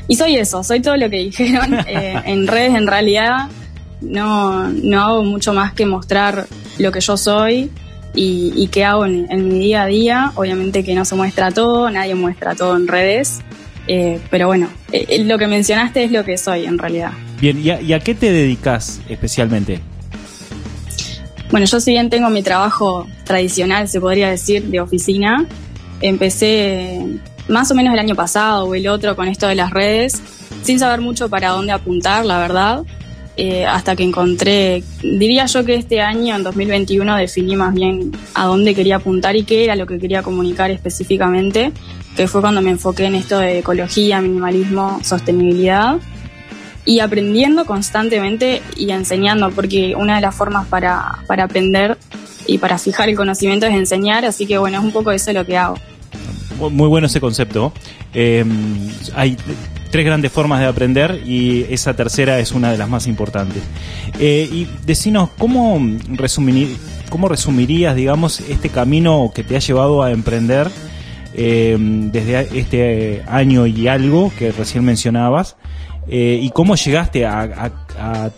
Y 0.07 0.15
soy 0.15 0.35
eso, 0.37 0.63
soy 0.63 0.81
todo 0.81 0.97
lo 0.97 1.09
que 1.09 1.17
dijeron. 1.17 1.73
Eh, 1.87 2.21
en 2.25 2.47
redes 2.47 2.75
en 2.75 2.87
realidad 2.87 3.47
no, 4.01 4.69
no 4.69 5.01
hago 5.01 5.23
mucho 5.23 5.53
más 5.53 5.73
que 5.73 5.85
mostrar 5.85 6.47
lo 6.77 6.91
que 6.91 6.99
yo 6.99 7.17
soy 7.17 7.71
y, 8.13 8.53
y 8.55 8.67
qué 8.67 8.85
hago 8.85 9.05
en, 9.05 9.27
en 9.29 9.47
mi 9.47 9.59
día 9.59 9.83
a 9.83 9.85
día. 9.87 10.31
Obviamente 10.35 10.83
que 10.83 10.95
no 10.95 11.05
se 11.05 11.15
muestra 11.15 11.51
todo, 11.51 11.89
nadie 11.89 12.15
muestra 12.15 12.55
todo 12.55 12.75
en 12.75 12.87
redes. 12.87 13.41
Eh, 13.87 14.19
pero 14.29 14.47
bueno, 14.47 14.69
eh, 14.91 15.05
eh, 15.09 15.23
lo 15.23 15.37
que 15.37 15.47
mencionaste 15.47 16.03
es 16.03 16.11
lo 16.11 16.23
que 16.23 16.37
soy 16.37 16.65
en 16.65 16.77
realidad. 16.77 17.11
Bien, 17.39 17.59
¿y 17.61 17.93
a, 17.93 17.99
qué 17.99 18.15
te 18.15 18.31
dedicas 18.31 19.01
especialmente? 19.09 19.81
Bueno, 21.51 21.65
yo 21.65 21.79
si 21.79 21.91
bien 21.91 22.09
tengo 22.09 22.29
mi 22.29 22.41
trabajo 22.41 23.07
tradicional, 23.23 23.87
se 23.87 23.99
podría 23.99 24.29
decir, 24.29 24.63
de 24.63 24.79
oficina, 24.79 25.45
empecé 26.01 27.01
más 27.47 27.69
o 27.71 27.75
menos 27.75 27.93
el 27.93 27.99
año 27.99 28.15
pasado 28.15 28.65
o 28.65 28.75
el 28.75 28.87
otro 28.87 29.15
con 29.15 29.27
esto 29.27 29.47
de 29.47 29.55
las 29.55 29.71
redes, 29.71 30.21
sin 30.63 30.79
saber 30.79 31.01
mucho 31.01 31.29
para 31.29 31.49
dónde 31.49 31.73
apuntar, 31.73 32.25
la 32.25 32.39
verdad. 32.39 32.83
eh, 33.37 33.65
hasta 33.65 33.97
que 33.97 34.03
encontré, 34.03 34.81
diría 35.01 35.45
yo 35.45 35.65
que 35.65 35.75
este 35.75 35.99
año, 35.99 36.37
en 36.37 36.43
2021, 36.43 37.17
definí 37.17 37.57
más 37.57 37.73
bien 37.73 38.13
a 38.33 38.45
dónde 38.45 38.73
quería 38.73 38.95
apuntar 38.95 39.35
y 39.35 39.43
qué 39.43 39.65
era 39.65 39.75
lo 39.75 39.85
que 39.85 39.99
quería 39.99 40.23
comunicar 40.23 40.71
específicamente, 40.71 41.73
que 42.15 42.29
fue 42.29 42.39
cuando 42.39 42.61
me 42.61 42.71
enfoqué 42.71 43.03
en 43.03 43.15
esto 43.15 43.37
de 43.37 43.59
ecología, 43.59 44.21
minimalismo, 44.21 45.01
sostenibilidad 45.03 45.97
y 46.85 46.99
aprendiendo 46.99 47.65
constantemente 47.65 48.61
y 48.77 48.91
enseñando, 48.91 49.49
porque 49.51 49.95
una 49.95 50.15
de 50.15 50.21
las 50.21 50.35
formas 50.35 50.67
para, 50.67 51.19
para 51.27 51.45
aprender 51.45 51.97
y 52.47 52.59
para 52.59 52.77
fijar 52.77 53.09
el 53.09 53.15
conocimiento 53.15 53.65
es 53.65 53.73
enseñar, 53.73 54.23
así 54.23 54.45
que 54.45 54.57
bueno, 54.57 54.77
es 54.77 54.83
un 54.83 54.91
poco 54.91 55.11
eso 55.11 55.33
lo 55.33 55.45
que 55.45 55.57
hago. 55.57 55.77
Muy 56.59 56.87
bueno 56.87 57.07
ese 57.07 57.19
concepto. 57.19 57.73
Eh, 58.13 58.45
hay 59.13 59.35
tres 59.91 60.05
grandes 60.05 60.31
formas 60.31 60.59
de 60.59 60.67
aprender 60.67 61.21
y 61.25 61.65
esa 61.69 61.93
tercera 61.95 62.39
es 62.39 62.51
una 62.51 62.71
de 62.71 62.77
las 62.77 62.89
más 62.89 63.07
importantes. 63.07 63.63
Eh, 64.19 64.47
y 64.51 64.67
decinos, 64.85 65.29
¿cómo, 65.37 65.79
resumir, 66.09 66.77
¿cómo 67.09 67.27
resumirías, 67.27 67.95
digamos, 67.95 68.39
este 68.41 68.69
camino 68.69 69.31
que 69.33 69.43
te 69.43 69.55
ha 69.55 69.59
llevado 69.59 70.03
a 70.03 70.11
emprender 70.11 70.69
eh, 71.33 71.75
desde 71.79 72.59
este 72.59 73.23
año 73.27 73.65
y 73.67 73.87
algo 73.87 74.31
que 74.37 74.51
recién 74.51 74.85
mencionabas? 74.85 75.57
Eh, 76.07 76.39
¿Y 76.41 76.49
cómo 76.51 76.75
llegaste 76.75 77.25
a, 77.25 77.71
a, 77.97 78.31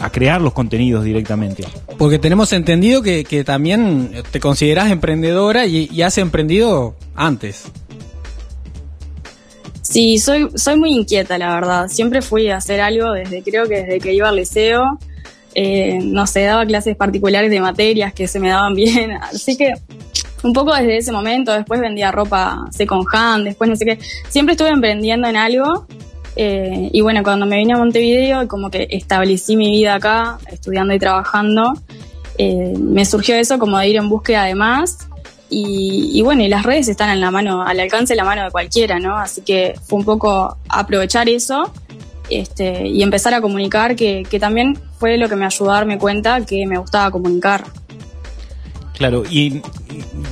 a, 0.00 0.10
crear 0.10 0.40
los 0.40 0.52
contenidos 0.52 1.04
directamente? 1.04 1.64
Porque 1.96 2.18
tenemos 2.18 2.52
entendido 2.52 3.02
que, 3.02 3.24
que 3.24 3.42
también 3.42 4.10
te 4.30 4.38
consideras 4.38 4.90
emprendedora 4.90 5.66
y, 5.66 5.88
y, 5.90 6.02
has 6.02 6.18
emprendido 6.18 6.94
antes. 7.14 7.64
Sí, 9.80 10.18
soy, 10.18 10.48
soy 10.56 10.76
muy 10.76 10.90
inquieta, 10.90 11.38
la 11.38 11.54
verdad. 11.54 11.88
Siempre 11.88 12.20
fui 12.20 12.50
a 12.50 12.58
hacer 12.58 12.80
algo 12.80 13.12
desde, 13.12 13.42
creo 13.42 13.66
que 13.66 13.82
desde 13.82 13.98
que 13.98 14.12
iba 14.12 14.28
al 14.28 14.36
liceo. 14.36 14.98
Eh, 15.54 16.00
no 16.02 16.26
sé, 16.26 16.42
daba 16.42 16.66
clases 16.66 16.96
particulares 16.96 17.50
de 17.50 17.60
materias 17.60 18.12
que 18.12 18.28
se 18.28 18.38
me 18.40 18.50
daban 18.50 18.74
bien. 18.74 19.12
Así 19.12 19.56
que 19.56 19.72
un 20.42 20.52
poco 20.52 20.74
desde 20.74 20.98
ese 20.98 21.12
momento, 21.12 21.52
después 21.52 21.80
vendía 21.80 22.12
ropa 22.12 22.66
second 22.70 23.06
hand, 23.10 23.44
después 23.44 23.70
no 23.70 23.76
sé 23.76 23.86
qué. 23.86 23.98
Siempre 24.28 24.52
estuve 24.52 24.68
emprendiendo 24.68 25.28
en 25.28 25.36
algo 25.36 25.86
eh, 26.36 26.90
y 26.92 27.00
bueno, 27.00 27.22
cuando 27.22 27.46
me 27.46 27.56
vine 27.56 27.72
a 27.72 27.78
Montevideo, 27.78 28.46
como 28.46 28.70
que 28.70 28.86
establecí 28.90 29.56
mi 29.56 29.70
vida 29.70 29.94
acá, 29.94 30.38
estudiando 30.50 30.94
y 30.94 30.98
trabajando, 30.98 31.72
eh, 32.38 32.74
me 32.78 33.04
surgió 33.06 33.36
eso 33.36 33.58
como 33.58 33.78
de 33.78 33.88
ir 33.88 33.96
en 33.96 34.08
búsqueda 34.08 34.44
de 34.44 34.54
más. 34.54 35.08
Y, 35.48 36.10
y, 36.12 36.22
bueno, 36.22 36.42
y 36.42 36.48
las 36.48 36.64
redes 36.64 36.88
están 36.88 37.08
en 37.10 37.20
la 37.20 37.30
mano, 37.30 37.62
al 37.62 37.78
alcance 37.78 38.12
de 38.12 38.16
la 38.16 38.24
mano 38.24 38.44
de 38.44 38.50
cualquiera, 38.50 38.98
¿no? 38.98 39.16
Así 39.16 39.42
que 39.42 39.74
fue 39.86 40.00
un 40.00 40.04
poco 40.04 40.58
aprovechar 40.68 41.28
eso 41.28 41.72
este, 42.28 42.86
y 42.88 43.02
empezar 43.02 43.32
a 43.32 43.40
comunicar, 43.40 43.94
que, 43.94 44.24
que 44.28 44.40
también 44.40 44.78
fue 44.98 45.16
lo 45.16 45.28
que 45.28 45.36
me 45.36 45.46
ayudó 45.46 45.70
a 45.70 45.74
darme 45.74 45.98
cuenta 45.98 46.44
que 46.44 46.66
me 46.66 46.78
gustaba 46.78 47.10
comunicar. 47.10 47.64
Claro, 48.94 49.24
y 49.30 49.62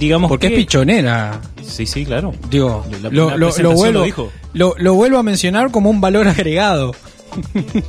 digamos 0.01 0.29
Porque 0.29 0.49
que... 0.49 0.55
es 0.55 0.61
pichonera. 0.61 1.41
Sí, 1.67 1.87
sí, 1.87 2.05
claro. 2.05 2.33
Digo, 2.51 2.85
la, 3.03 3.11
lo, 3.11 3.31
la 3.31 3.37
lo, 3.37 3.51
lo, 3.59 3.73
vuelvo, 3.73 4.31
lo, 4.53 4.75
lo, 4.79 4.95
vuelvo 4.95 5.19
a 5.19 5.23
mencionar 5.23 5.71
como 5.71 5.91
un 5.91 6.01
valor 6.01 6.29
agregado. 6.29 6.95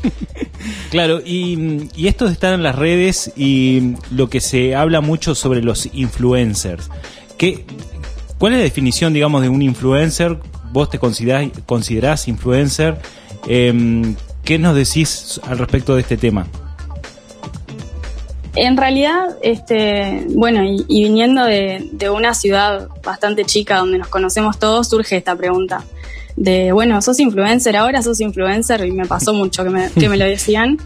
claro, 0.90 1.22
y, 1.24 1.88
y, 1.96 2.08
esto 2.08 2.26
de 2.26 2.34
estar 2.34 2.54
en 2.54 2.64
las 2.64 2.76
redes 2.76 3.32
y 3.36 3.94
lo 4.10 4.30
que 4.30 4.42
se 4.42 4.76
habla 4.76 5.02
mucho 5.02 5.36
sobre 5.36 5.62
los 5.62 5.88
influencers. 5.94 6.90
¿Qué, 7.38 7.66
¿Cuál 8.38 8.54
es 8.54 8.60
la 8.60 8.64
definición, 8.64 9.14
digamos, 9.14 9.42
de 9.42 9.50
un 9.50 9.62
influencer? 9.62 10.38
¿Vos 10.72 10.90
te 10.90 11.00
considerás, 11.00 11.50
considerás 11.66 12.28
influencer? 12.28 12.98
Eh, 13.48 14.16
¿Qué 14.44 14.60
nos 14.60 14.76
decís 14.76 15.42
al 15.44 15.58
respecto 15.58 15.96
de 15.96 16.02
este 16.02 16.18
tema? 16.18 16.48
En 18.56 18.78
realidad, 18.78 19.38
este, 19.42 20.26
bueno, 20.30 20.64
y, 20.64 21.04
viniendo 21.04 21.44
de, 21.44 21.90
de, 21.92 22.10
una 22.10 22.34
ciudad 22.34 22.88
bastante 23.04 23.44
chica 23.44 23.78
donde 23.78 23.98
nos 23.98 24.08
conocemos 24.08 24.58
todos, 24.60 24.88
surge 24.88 25.18
esta 25.18 25.36
pregunta 25.36 25.84
de, 26.36 26.72
bueno, 26.72 27.02
sos 27.02 27.20
influencer 27.20 27.76
ahora, 27.76 28.02
sos 28.02 28.20
influencer, 28.20 28.86
y 28.86 28.92
me 28.92 29.06
pasó 29.06 29.34
mucho 29.34 29.64
que 29.64 29.70
me, 29.70 29.92
que 29.92 30.10
me 30.10 30.18
lo 30.18 30.26
decían, 30.26 30.78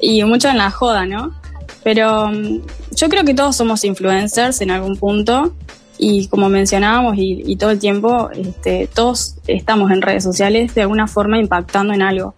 y 0.00 0.22
mucho 0.24 0.48
en 0.48 0.58
la 0.58 0.70
joda, 0.70 1.06
¿no? 1.06 1.34
Pero 1.82 2.26
um, 2.26 2.60
yo 2.94 3.08
creo 3.08 3.24
que 3.24 3.34
todos 3.34 3.56
somos 3.56 3.84
influencers 3.84 4.60
en 4.60 4.70
algún 4.70 4.96
punto, 4.96 5.54
y 5.98 6.28
como 6.28 6.48
mencionábamos, 6.48 7.16
y, 7.16 7.42
y 7.46 7.56
todo 7.56 7.70
el 7.70 7.78
tiempo, 7.78 8.30
este, 8.34 8.88
todos 8.92 9.36
estamos 9.46 9.90
en 9.90 10.02
redes 10.02 10.24
sociales 10.24 10.74
de 10.74 10.82
alguna 10.82 11.06
forma 11.06 11.38
impactando 11.38 11.92
en 11.92 12.02
algo. 12.02 12.34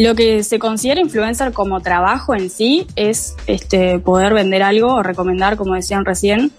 Lo 0.00 0.14
que 0.14 0.42
se 0.44 0.58
considera 0.58 0.98
influencer 0.98 1.52
como 1.52 1.80
trabajo 1.80 2.34
en 2.34 2.48
sí 2.48 2.86
es 2.96 3.36
este, 3.46 3.98
poder 3.98 4.32
vender 4.32 4.62
algo 4.62 4.94
o 4.94 5.02
recomendar, 5.02 5.58
como 5.58 5.74
decían 5.74 6.06
recién. 6.06 6.52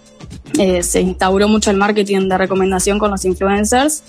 Eh, 0.60 0.84
se 0.84 1.00
instauró 1.00 1.48
mucho 1.48 1.72
el 1.72 1.76
marketing 1.76 2.28
de 2.28 2.38
recomendación 2.38 3.00
con 3.00 3.10
los 3.10 3.24
influencers. 3.24 4.04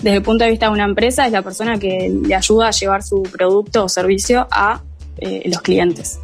Desde 0.00 0.18
el 0.18 0.22
punto 0.22 0.44
de 0.44 0.50
vista 0.50 0.66
de 0.66 0.72
una 0.72 0.84
empresa, 0.84 1.26
es 1.26 1.32
la 1.32 1.42
persona 1.42 1.80
que 1.80 2.14
le 2.24 2.32
ayuda 2.32 2.68
a 2.68 2.70
llevar 2.70 3.02
su 3.02 3.24
producto 3.24 3.86
o 3.86 3.88
servicio 3.88 4.46
a 4.52 4.82
eh, 5.18 5.42
los 5.46 5.62
clientes. 5.62 6.20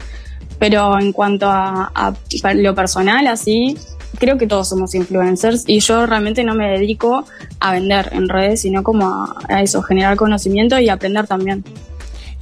Pero 0.60 0.96
en 1.00 1.12
cuanto 1.12 1.46
a, 1.50 2.14
lo 2.54 2.74
personal, 2.76 3.26
así, 3.26 3.76
creo 4.20 4.38
que 4.38 4.46
todos 4.46 4.68
somos 4.68 4.94
influencers 4.94 5.64
y 5.66 5.80
yo 5.80 6.06
realmente 6.06 6.44
no 6.44 6.54
me 6.54 6.70
dedico 6.70 7.24
a 7.58 7.72
vender 7.72 8.10
en 8.12 8.28
redes, 8.28 8.60
sino 8.60 8.84
como 8.84 9.08
a, 9.08 9.36
a 9.48 9.62
eso, 9.62 9.82
generar 9.82 10.16
conocimiento 10.16 10.78
y 10.78 10.90
aprender 10.90 11.26
también 11.26 11.64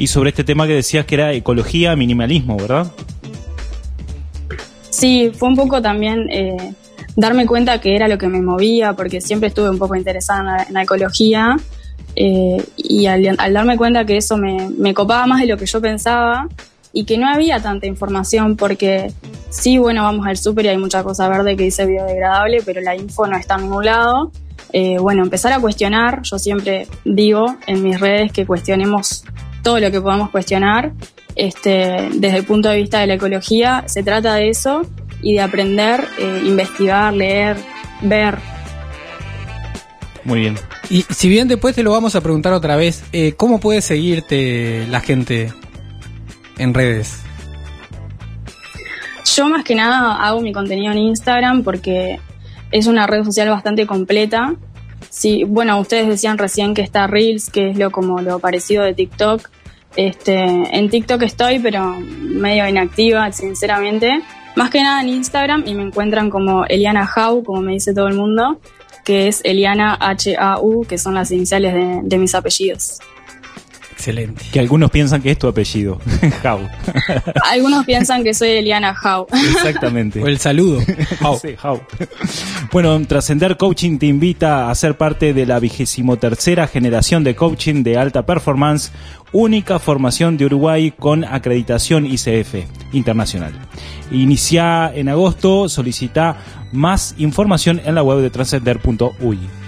y 0.00 0.06
sobre 0.06 0.30
este 0.30 0.44
tema 0.44 0.66
que 0.66 0.72
decías 0.72 1.04
que 1.04 1.14
era 1.14 1.34
ecología, 1.34 1.94
minimalismo, 1.94 2.56
¿verdad? 2.56 2.90
Sí, 4.88 5.30
fue 5.36 5.50
un 5.50 5.56
poco 5.56 5.82
también 5.82 6.26
eh, 6.30 6.72
darme 7.16 7.44
cuenta 7.44 7.82
que 7.82 7.94
era 7.96 8.08
lo 8.08 8.16
que 8.16 8.26
me 8.26 8.40
movía, 8.40 8.94
porque 8.94 9.20
siempre 9.20 9.48
estuve 9.48 9.68
un 9.68 9.76
poco 9.76 9.96
interesada 9.96 10.64
en 10.66 10.72
la, 10.72 10.82
ecología 10.84 11.58
eh, 12.16 12.64
y 12.78 13.04
al, 13.04 13.36
darme 13.52 13.76
cuenta 13.76 14.06
que 14.06 14.16
eso 14.16 14.38
me, 14.38 14.70
me 14.70 14.94
copaba 14.94 15.26
más 15.26 15.42
de 15.42 15.48
lo 15.48 15.58
que 15.58 15.66
yo 15.66 15.82
pensaba 15.82 16.48
y 16.94 17.04
que 17.04 17.18
no 17.18 17.28
había 17.28 17.60
tanta 17.60 17.86
información 17.86 18.56
porque 18.56 19.12
sí, 19.50 19.76
bueno, 19.76 20.04
vamos 20.04 20.26
al 20.26 20.38
súper 20.38 20.64
y 20.64 20.68
hay 20.68 20.78
mucha 20.78 21.02
cosa 21.02 21.28
verde 21.28 21.58
que 21.58 21.64
dice 21.64 21.84
biodegradable, 21.84 22.62
pero 22.64 22.80
la 22.80 22.96
info 22.96 23.26
no 23.26 23.36
está 23.36 23.56
en 23.56 23.64
ningún 23.64 23.84
lado. 23.84 24.32
Eh, 24.72 24.96
bueno, 24.98 25.22
empezar 25.22 25.52
a 25.52 25.60
cuestionar, 25.60 26.22
yo 26.22 26.38
siempre 26.38 26.86
digo 27.04 27.56
en 27.66 27.82
mis 27.82 28.00
redes 28.00 28.32
que 28.32 28.46
cuestionemos 28.46 29.24
todo 29.62 29.80
lo 29.80 29.90
que 29.90 30.00
podamos 30.00 30.30
cuestionar 30.30 30.92
este, 31.36 32.08
desde 32.14 32.38
el 32.38 32.44
punto 32.44 32.68
de 32.68 32.76
vista 32.76 33.00
de 33.00 33.06
la 33.06 33.14
ecología. 33.14 33.84
Se 33.86 34.02
trata 34.02 34.34
de 34.34 34.48
eso 34.48 34.82
y 35.22 35.34
de 35.34 35.40
aprender, 35.40 36.06
eh, 36.18 36.42
investigar, 36.44 37.12
leer, 37.14 37.56
ver. 38.02 38.38
Muy 40.24 40.40
bien. 40.40 40.56
Y 40.88 41.02
si 41.02 41.28
bien 41.28 41.48
después 41.48 41.74
te 41.74 41.82
lo 41.82 41.92
vamos 41.92 42.14
a 42.14 42.20
preguntar 42.20 42.52
otra 42.52 42.76
vez, 42.76 43.04
eh, 43.12 43.34
¿cómo 43.36 43.60
puede 43.60 43.80
seguirte 43.80 44.86
la 44.88 45.00
gente 45.00 45.52
en 46.58 46.74
redes? 46.74 47.22
Yo 49.36 49.48
más 49.48 49.64
que 49.64 49.74
nada 49.74 50.16
hago 50.16 50.40
mi 50.40 50.52
contenido 50.52 50.92
en 50.92 50.98
Instagram 50.98 51.62
porque 51.62 52.18
es 52.72 52.86
una 52.86 53.06
red 53.06 53.24
social 53.24 53.48
bastante 53.48 53.86
completa 53.86 54.56
Sí, 55.10 55.44
bueno, 55.44 55.78
ustedes 55.80 56.06
decían 56.06 56.38
recién 56.38 56.72
que 56.72 56.82
está 56.82 57.06
Reels, 57.06 57.50
que 57.50 57.70
es 57.70 57.76
lo 57.76 57.90
como 57.90 58.20
lo 58.20 58.38
parecido 58.38 58.84
de 58.84 58.94
TikTok. 58.94 59.50
Este, 59.96 60.34
en 60.34 60.88
TikTok 60.88 61.20
estoy, 61.22 61.58
pero 61.58 61.96
medio 61.98 62.66
inactiva, 62.66 63.30
sinceramente. 63.32 64.22
Más 64.54 64.70
que 64.70 64.80
nada 64.82 65.02
en 65.02 65.08
Instagram 65.08 65.64
y 65.66 65.74
me 65.74 65.82
encuentran 65.82 66.30
como 66.30 66.64
Eliana 66.64 67.08
Hau, 67.14 67.42
como 67.42 67.60
me 67.60 67.72
dice 67.72 67.92
todo 67.92 68.06
el 68.06 68.14
mundo, 68.14 68.60
que 69.04 69.26
es 69.26 69.40
Eliana 69.44 69.96
H-A-U, 70.00 70.86
que 70.88 70.96
son 70.96 71.14
las 71.14 71.32
iniciales 71.32 71.74
de, 71.74 72.00
de 72.02 72.18
mis 72.18 72.34
apellidos. 72.34 73.00
Excelente. 74.00 74.46
Que 74.50 74.60
algunos 74.60 74.90
piensan 74.90 75.20
que 75.20 75.30
es 75.30 75.38
tu 75.38 75.46
apellido, 75.46 76.00
How. 76.42 76.66
algunos 77.50 77.84
piensan 77.84 78.24
que 78.24 78.32
soy 78.32 78.48
Eliana 78.48 78.94
How. 78.94 79.26
Exactamente. 79.30 80.22
O 80.22 80.26
el 80.26 80.38
saludo. 80.38 80.80
How. 81.22 81.38
Sí, 81.38 81.54
how. 81.62 81.82
Bueno, 82.72 82.98
Trascender 83.06 83.58
Coaching 83.58 83.98
te 83.98 84.06
invita 84.06 84.70
a 84.70 84.74
ser 84.74 84.96
parte 84.96 85.34
de 85.34 85.44
la 85.44 85.58
vigésimo 85.58 86.16
tercera 86.16 86.66
generación 86.66 87.24
de 87.24 87.36
coaching 87.36 87.82
de 87.82 87.98
alta 87.98 88.24
performance, 88.24 88.90
única 89.32 89.78
formación 89.78 90.38
de 90.38 90.46
Uruguay 90.46 90.94
con 90.98 91.24
acreditación 91.24 92.06
ICF 92.06 92.54
internacional. 92.92 93.52
Inicia 94.10 94.90
en 94.94 95.10
agosto, 95.10 95.68
solicita 95.68 96.38
más 96.72 97.14
información 97.18 97.82
en 97.84 97.96
la 97.96 98.02
web 98.02 98.20
de 98.20 98.30
transcender.uy. 98.30 99.59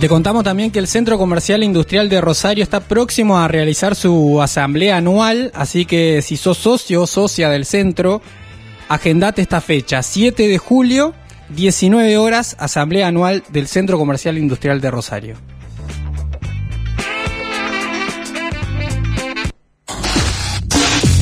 Te 0.00 0.08
contamos 0.08 0.44
también 0.44 0.70
que 0.70 0.78
el 0.78 0.86
Centro 0.86 1.18
Comercial 1.18 1.62
Industrial 1.62 2.08
de 2.08 2.22
Rosario 2.22 2.64
está 2.64 2.80
próximo 2.80 3.38
a 3.38 3.48
realizar 3.48 3.94
su 3.94 4.40
asamblea 4.40 4.96
anual, 4.96 5.52
así 5.54 5.84
que 5.84 6.22
si 6.22 6.38
sos 6.38 6.56
socio 6.56 7.02
o 7.02 7.06
socia 7.06 7.50
del 7.50 7.66
centro, 7.66 8.22
agendate 8.88 9.42
esta 9.42 9.60
fecha, 9.60 10.02
7 10.02 10.48
de 10.48 10.56
julio, 10.56 11.12
19 11.50 12.16
horas, 12.16 12.56
asamblea 12.58 13.08
anual 13.08 13.44
del 13.50 13.68
Centro 13.68 13.98
Comercial 13.98 14.38
Industrial 14.38 14.80
de 14.80 14.90
Rosario. 14.90 15.36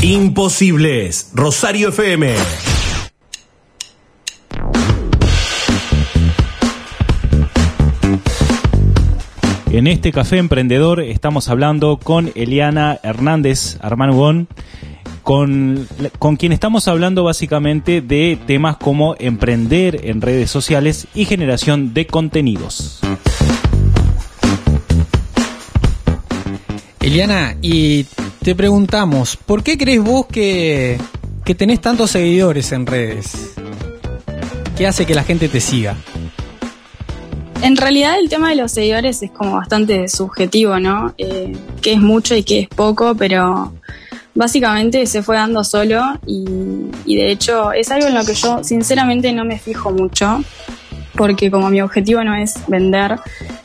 Imposibles, 0.02 1.30
Rosario 1.34 1.88
FM. 1.88 2.36
En 9.70 9.87
este 9.87 10.12
café 10.12 10.38
emprendedor 10.38 11.00
estamos 11.00 11.48
hablando 11.48 11.98
con 11.98 12.33
Eliana 12.35 12.98
Hernández 13.02 13.76
Armanugón, 13.83 14.48
con, 15.22 15.87
con 16.18 16.37
quien 16.37 16.52
estamos 16.52 16.88
hablando 16.88 17.22
básicamente 17.22 18.00
de 18.00 18.38
temas 18.46 18.78
como 18.78 19.14
emprender 19.18 20.07
en 20.07 20.22
redes 20.22 20.50
sociales 20.50 21.07
y 21.14 21.26
generación 21.26 21.92
de 21.92 22.07
contenidos. 22.07 23.00
Eliana, 27.00 27.57
y 27.61 28.04
te 28.42 28.54
preguntamos, 28.54 29.37
¿por 29.37 29.62
qué 29.62 29.76
crees 29.76 30.02
vos 30.02 30.26
que, 30.26 30.98
que 31.44 31.54
tenés 31.54 31.83
tantos 31.83 32.12
seguidores 32.12 32.72
en 32.72 32.87
redes? 32.87 33.52
¿Qué 34.78 34.87
hace 34.87 35.04
que 35.04 35.14
la 35.14 35.24
gente 35.24 35.48
te 35.50 35.61
siga? 35.61 35.94
En 37.60 37.76
realidad 37.76 38.18
el 38.20 38.28
tema 38.28 38.50
de 38.50 38.56
los 38.56 38.72
seguidores 38.72 39.22
es 39.22 39.32
como 39.32 39.56
bastante 39.56 40.06
subjetivo, 40.08 40.78
¿no? 40.78 41.12
Eh, 41.18 41.56
qué 41.82 41.94
es 41.94 42.00
mucho 42.00 42.36
y 42.36 42.44
qué 42.44 42.60
es 42.60 42.68
poco, 42.68 43.16
pero 43.16 43.72
básicamente 44.34 45.04
se 45.06 45.22
fue 45.22 45.36
dando 45.36 45.64
solo 45.64 46.00
y, 46.24 46.44
y, 47.04 47.16
de 47.16 47.32
hecho 47.32 47.72
es 47.72 47.90
algo 47.90 48.06
en 48.06 48.14
lo 48.14 48.24
que 48.24 48.34
yo 48.34 48.62
sinceramente 48.62 49.32
no 49.32 49.44
me 49.44 49.58
fijo 49.58 49.90
mucho, 49.90 50.42
porque 51.16 51.50
como 51.50 51.68
mi 51.68 51.80
objetivo 51.80 52.22
no 52.22 52.36
es 52.36 52.54
vender, 52.68 53.18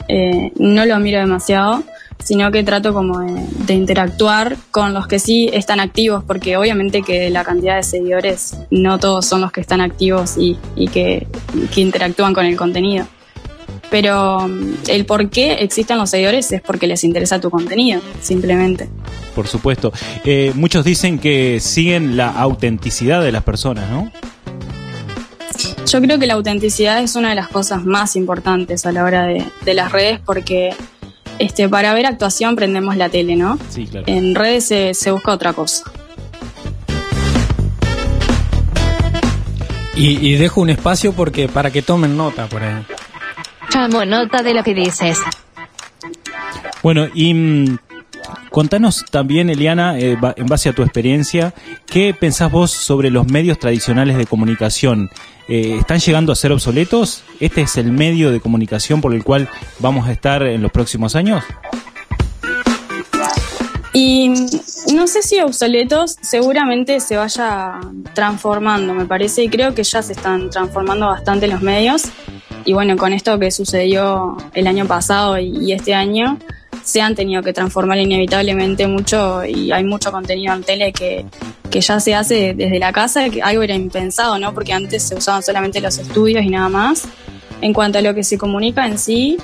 eh, 0.08 0.50
no 0.56 0.84
lo 0.84 0.98
miro 0.98 1.20
demasiado, 1.20 1.84
sino 2.18 2.50
que 2.50 2.64
trato 2.64 2.92
como 2.92 3.20
de, 3.20 3.46
de, 3.66 3.74
interactuar 3.74 4.56
con 4.72 4.92
los 4.92 5.06
que 5.06 5.20
sí 5.20 5.48
están 5.52 5.78
activos, 5.78 6.24
porque 6.24 6.56
obviamente 6.56 7.02
que 7.02 7.30
la 7.30 7.44
cantidad 7.44 7.76
de 7.76 7.84
seguidores 7.84 8.58
no 8.72 8.98
todos 8.98 9.24
son 9.24 9.40
los 9.40 9.52
que 9.52 9.60
están 9.60 9.80
activos 9.80 10.36
y, 10.36 10.58
y 10.74 10.88
que, 10.88 11.28
que 11.72 11.80
interactúan 11.80 12.34
con 12.34 12.44
el 12.44 12.56
contenido 12.56 13.06
pero 13.94 14.50
el 14.88 15.06
por 15.06 15.30
qué 15.30 15.52
existen 15.52 15.98
los 15.98 16.10
seguidores 16.10 16.50
es 16.50 16.60
porque 16.60 16.88
les 16.88 17.04
interesa 17.04 17.40
tu 17.40 17.48
contenido, 17.48 18.00
simplemente. 18.20 18.88
Por 19.36 19.46
supuesto. 19.46 19.92
Eh, 20.24 20.50
muchos 20.56 20.84
dicen 20.84 21.20
que 21.20 21.60
siguen 21.60 22.16
la 22.16 22.30
autenticidad 22.30 23.22
de 23.22 23.30
las 23.30 23.44
personas, 23.44 23.88
¿no? 23.88 24.10
Yo 25.86 26.00
creo 26.00 26.18
que 26.18 26.26
la 26.26 26.34
autenticidad 26.34 27.00
es 27.04 27.14
una 27.14 27.28
de 27.28 27.36
las 27.36 27.46
cosas 27.46 27.84
más 27.84 28.16
importantes 28.16 28.84
a 28.84 28.90
la 28.90 29.04
hora 29.04 29.26
de, 29.26 29.44
de 29.64 29.74
las 29.74 29.92
redes 29.92 30.18
porque 30.18 30.74
este, 31.38 31.68
para 31.68 31.94
ver 31.94 32.06
actuación 32.06 32.56
prendemos 32.56 32.96
la 32.96 33.10
tele, 33.10 33.36
¿no? 33.36 33.60
Sí, 33.68 33.86
claro. 33.86 34.06
En 34.08 34.34
redes 34.34 34.64
se, 34.64 34.94
se 34.94 35.12
busca 35.12 35.30
otra 35.30 35.52
cosa. 35.52 35.84
Y, 39.94 40.18
y, 40.28 40.34
dejo 40.34 40.60
un 40.60 40.70
espacio 40.70 41.12
porque 41.12 41.46
para 41.46 41.70
que 41.70 41.80
tomen 41.80 42.16
nota 42.16 42.48
por 42.48 42.64
ahí. 42.64 42.84
Tomo 43.74 44.04
nota 44.04 44.40
de 44.44 44.54
lo 44.54 44.62
que 44.62 44.72
dices. 44.72 45.18
Bueno, 46.80 47.08
y 47.12 47.34
mm, 47.34 47.78
contanos 48.50 49.04
también, 49.10 49.50
Eliana, 49.50 49.98
eh, 49.98 50.16
en 50.36 50.46
base 50.46 50.68
a 50.68 50.72
tu 50.72 50.84
experiencia, 50.84 51.52
¿qué 51.84 52.14
pensás 52.14 52.52
vos 52.52 52.70
sobre 52.70 53.10
los 53.10 53.26
medios 53.26 53.58
tradicionales 53.58 54.16
de 54.16 54.26
comunicación? 54.26 55.10
Eh, 55.48 55.78
¿Están 55.80 55.98
llegando 55.98 56.30
a 56.30 56.36
ser 56.36 56.52
obsoletos? 56.52 57.24
¿Este 57.40 57.62
es 57.62 57.76
el 57.76 57.90
medio 57.90 58.30
de 58.30 58.38
comunicación 58.38 59.00
por 59.00 59.12
el 59.12 59.24
cual 59.24 59.48
vamos 59.80 60.06
a 60.06 60.12
estar 60.12 60.44
en 60.44 60.62
los 60.62 60.70
próximos 60.70 61.16
años? 61.16 61.42
Y 63.92 64.28
no 64.94 65.08
sé 65.08 65.22
si 65.22 65.40
obsoletos, 65.40 66.16
seguramente 66.20 67.00
se 67.00 67.16
vaya 67.16 67.80
transformando, 68.12 68.94
me 68.94 69.06
parece, 69.06 69.42
y 69.42 69.48
creo 69.48 69.74
que 69.74 69.82
ya 69.82 70.00
se 70.00 70.12
están 70.12 70.50
transformando 70.50 71.06
bastante 71.06 71.48
los 71.48 71.60
medios. 71.60 72.04
Y 72.64 72.72
bueno, 72.72 72.96
con 72.96 73.12
esto 73.12 73.38
que 73.38 73.50
sucedió 73.50 74.36
el 74.54 74.66
año 74.66 74.86
pasado 74.86 75.38
y, 75.38 75.72
este 75.72 75.94
año, 75.94 76.38
se 76.82 77.00
han 77.00 77.14
tenido 77.14 77.42
que 77.42 77.52
transformar 77.52 77.98
inevitablemente 77.98 78.86
mucho 78.86 79.44
y 79.44 79.70
hay 79.72 79.84
mucho 79.84 80.10
contenido 80.10 80.54
en 80.54 80.62
tele 80.62 80.92
que, 80.92 81.26
que 81.70 81.80
ya 81.80 82.00
se 82.00 82.14
hace 82.14 82.54
desde 82.54 82.78
la 82.78 82.92
casa, 82.92 83.28
que 83.28 83.42
algo 83.42 83.62
era 83.62 83.74
impensado, 83.74 84.38
¿no? 84.38 84.54
Porque 84.54 84.72
antes 84.72 85.02
se 85.02 85.14
usaban 85.14 85.42
solamente 85.42 85.80
los 85.80 85.98
estudios 85.98 86.42
y 86.42 86.48
nada 86.48 86.68
más. 86.68 87.06
En 87.60 87.72
cuanto 87.72 87.98
a 87.98 88.02
lo 88.02 88.14
que 88.14 88.24
se 88.24 88.36
comunica 88.38 88.86
en 88.86 88.98
sí, 88.98 89.38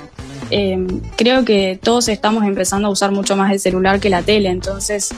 eh, 0.49 0.85
creo 1.15 1.45
que 1.45 1.79
todos 1.81 2.07
estamos 2.09 2.43
empezando 2.43 2.87
a 2.87 2.91
usar 2.91 3.11
mucho 3.11 3.35
más 3.35 3.51
el 3.51 3.59
celular 3.59 3.99
que 3.99 4.09
la 4.09 4.21
tele, 4.21 4.49
entonces 4.49 5.13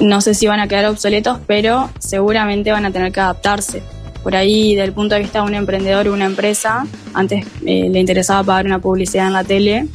no 0.00 0.20
sé 0.20 0.34
si 0.34 0.46
van 0.46 0.60
a 0.60 0.68
quedar 0.68 0.86
obsoletos, 0.86 1.38
pero 1.46 1.90
seguramente 1.98 2.72
van 2.72 2.86
a 2.86 2.90
tener 2.90 3.12
que 3.12 3.20
adaptarse. 3.20 3.82
Por 4.22 4.36
ahí, 4.36 4.74
desde 4.74 4.88
el 4.88 4.92
punto 4.92 5.14
de 5.14 5.22
vista 5.22 5.40
de 5.40 5.46
un 5.46 5.54
emprendedor 5.54 6.08
o 6.08 6.12
una 6.12 6.26
empresa, 6.26 6.86
antes 7.14 7.46
eh, 7.64 7.88
le 7.90 8.00
interesaba 8.00 8.44
pagar 8.44 8.66
una 8.66 8.78
publicidad 8.78 9.26
en 9.26 9.32
la 9.32 9.44
tele, 9.44 9.86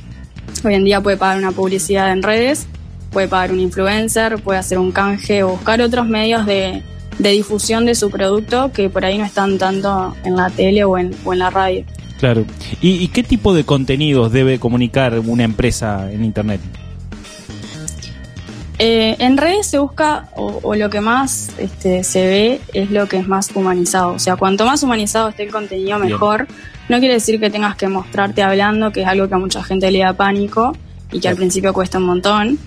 hoy 0.64 0.74
en 0.74 0.84
día 0.84 1.02
puede 1.02 1.18
pagar 1.18 1.38
una 1.38 1.52
publicidad 1.52 2.12
en 2.12 2.24
redes, 2.24 2.68
puede 3.12 3.28
pagar 3.28 3.52
un 3.52 3.60
influencer, 3.60 4.42
puede 4.42 4.60
hacer 4.60 4.80
un 4.80 4.92
canje 4.92 5.44
o 5.44 5.50
buscar 5.50 5.82
otros 5.82 6.08
medios 6.08 6.46
de, 6.46 6.82
de 7.20 7.30
difusión 7.30 7.86
de 7.86 7.96
su 7.96 8.10
producto 8.10 8.72
que 8.72 8.90
por 8.90 9.06
ahí 9.06 9.18
no 9.18 9.26
están 9.26 9.58
tanto 9.58 10.16
en 10.24 10.36
la 10.36 10.50
tele 10.50 10.84
o 10.84 10.98
en, 10.98 11.16
o 11.24 11.34
en 11.34 11.40
la 11.40 11.50
radio. 11.50 11.86
Claro. 12.20 12.46
¿Y, 12.82 12.92
¿Y, 13.04 13.10
qué 13.10 13.24
tipo 13.24 13.54
de 13.54 13.66
contenidos 13.66 14.32
debe 14.32 14.58
comunicar 14.58 15.20
una 15.20 15.44
empresa 15.44 16.12
en 16.12 16.24
Internet? 16.24 16.62
Eh, 18.78 19.16
en 19.20 19.38
redes 19.38 19.68
se 19.68 19.80
busca, 19.80 20.30
o, 20.36 20.60
o 20.64 20.76
lo 20.76 20.90
que 20.90 21.00
más 21.00 21.52
este, 21.58 22.04
se 22.04 22.26
ve, 22.26 22.62
es 22.74 22.92
lo 22.92 23.08
que 23.08 23.18
es 23.18 23.28
más 23.28 23.50
humanizado. 23.56 24.14
O 24.14 24.20
sea, 24.20 24.36
cuanto 24.36 24.66
más 24.66 24.84
humanizado 24.84 25.30
esté 25.30 25.44
el 25.44 25.52
contenido, 25.52 25.98
mejor. 26.00 26.48
Bien. 26.48 26.60
No 26.90 27.00
quiere 27.00 27.16
decir 27.16 27.40
que 27.40 27.50
tengas 27.50 27.76
que 27.76 27.88
mostrarte 27.88 28.44
hablando, 28.44 28.92
que 28.92 29.02
es 29.02 29.08
algo 29.08 29.28
que 29.28 29.34
a 29.34 29.40
mucha 29.40 29.64
gente 29.64 29.90
le 29.92 30.00
da 30.00 30.14
pánico 30.14 30.76
y 31.12 31.20
que 31.20 31.28
al 31.30 31.36
principio 31.36 31.74
cuesta 31.74 31.98
un 31.98 32.04
montón, 32.04 32.60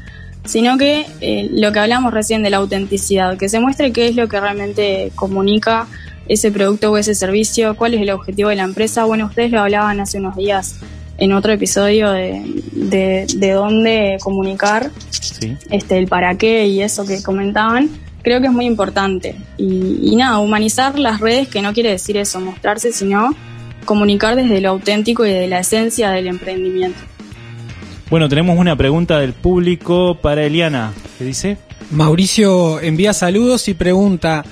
sino 0.45 0.79
que 0.79 1.07
eh, 1.21 1.49
lo 1.53 1.73
que 1.73 1.79
hablamos 1.79 2.13
recién 2.13 2.43
de 2.43 2.51
la 2.51 2.57
autenticidad, 2.57 3.37
que 3.37 3.49
se 3.49 3.61
muestre 3.61 3.93
qué 3.93 4.09
es 4.09 4.17
lo 4.17 4.29
que 4.29 4.41
realmente 4.41 5.13
comunica 5.15 5.87
ese 6.27 6.51
producto 6.51 6.91
o 6.91 6.97
ese 6.97 7.15
servicio, 7.15 7.77
cuál 7.77 7.95
es 7.95 8.01
el 8.01 8.11
objetivo 8.11 8.49
de 8.49 8.57
la 8.57 8.65
empresa. 8.65 9.05
Bueno, 9.05 9.27
ustedes 9.27 9.51
lo 9.53 9.61
hablaban 9.61 10.01
hace 10.01 10.19
unos 10.19 10.37
días 10.37 10.77
en 11.19 11.33
otro 11.33 11.53
episodio 11.53 12.11
de, 12.13 12.43
de, 12.73 13.27
de 13.37 13.51
dónde 13.51 14.17
comunicar, 14.21 14.91
sí. 15.11 15.57
este, 15.71 15.99
el 15.99 16.07
para 16.07 16.37
qué 16.37 16.67
y 16.69 16.81
eso 16.83 17.05
que 17.05 17.23
comentaban. 17.23 17.91
Creo 18.23 18.41
que 18.41 18.47
es 18.47 18.53
muy 18.53 18.67
importante. 18.67 19.37
Y, 19.57 19.99
y 20.03 20.17
nada, 20.17 20.39
humanizar 20.39 20.99
las 20.99 21.21
redes, 21.21 21.49
que 21.49 21.61
no 21.61 21.73
quiere 21.73 21.91
decir 21.91 22.17
eso, 22.17 22.41
mostrarse, 22.41 22.93
sino 22.93 23.35
comunicar 23.85 24.37
desde 24.37 24.61
lo 24.61 24.71
auténtico 24.71 25.27
y 25.27 25.31
de 25.31 25.47
la 25.49 25.61
esencia 25.61 26.11
del 26.11 26.27
emprendimiento. 26.27 26.99
Bueno, 28.11 28.29
tenemos 28.29 28.59
una 28.59 28.77
pregunta 28.77 29.19
del 29.19 29.33
público 29.33 30.17
para 30.21 30.45
Eliana. 30.45 30.93
¿Qué 31.19 31.25
dice? 31.25 31.59
Mauricio 31.91 32.81
envía 32.81 33.13
saludos 33.13 33.69
y 33.69 33.75
pregunta, 33.75 34.45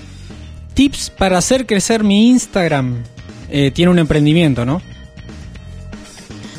tips 0.74 1.10
para 1.10 1.38
hacer 1.38 1.66
crecer 1.66 2.02
mi 2.02 2.28
Instagram. 2.28 3.02
Eh, 3.50 3.70
tiene 3.72 3.90
un 3.90 3.98
emprendimiento, 3.98 4.64
¿no? 4.64 4.80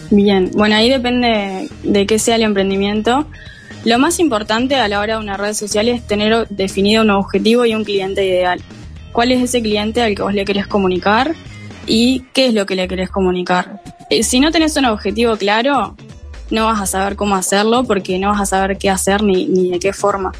Bien, 0.10 0.52
bueno, 0.54 0.76
ahí 0.76 0.90
depende 0.90 1.70
de 1.84 2.06
qué 2.06 2.20
sea 2.20 2.36
el 2.36 2.44
emprendimiento. 2.44 3.28
Lo 3.84 4.00
más 4.00 4.20
importante 4.20 4.76
a 4.76 4.88
la 4.88 5.00
hora 5.00 5.18
de 5.18 5.20
una 5.24 5.38
red 5.38 5.54
social 5.54 5.88
es 5.90 6.06
tener 6.06 6.48
definido 6.50 7.04
un 7.04 7.10
objetivo 7.10 7.66
y 7.66 7.76
un 7.76 7.84
cliente 7.84 8.26
ideal. 8.26 8.62
¿Cuál 9.12 9.32
es 9.32 9.42
ese 9.42 9.62
cliente 9.62 10.02
al 10.02 10.16
que 10.16 10.22
vos 10.22 10.34
le 10.34 10.46
querés 10.46 10.68
comunicar? 10.68 11.34
¿Y 11.86 12.26
qué 12.34 12.48
es 12.48 12.54
lo 12.54 12.66
que 12.66 12.76
le 12.76 12.88
querés 12.88 13.10
comunicar? 13.10 13.82
Eh, 14.10 14.24
si 14.24 14.40
no 14.40 14.52
tenés 14.52 14.76
un 14.78 14.86
objetivo 14.86 15.36
claro, 15.38 15.96
no 16.52 16.66
vas 16.66 16.82
a 16.82 16.86
saber 16.86 17.16
cómo 17.16 17.36
hacerlo 17.36 17.84
porque 17.84 18.20
no 18.20 18.30
vas 18.30 18.42
a 18.42 18.46
saber 18.46 18.78
qué 18.78 18.90
hacer 18.90 19.24
ni, 19.24 19.46
ni 19.46 19.72
de 19.72 19.80
qué 19.80 19.94
forma. 19.94 20.32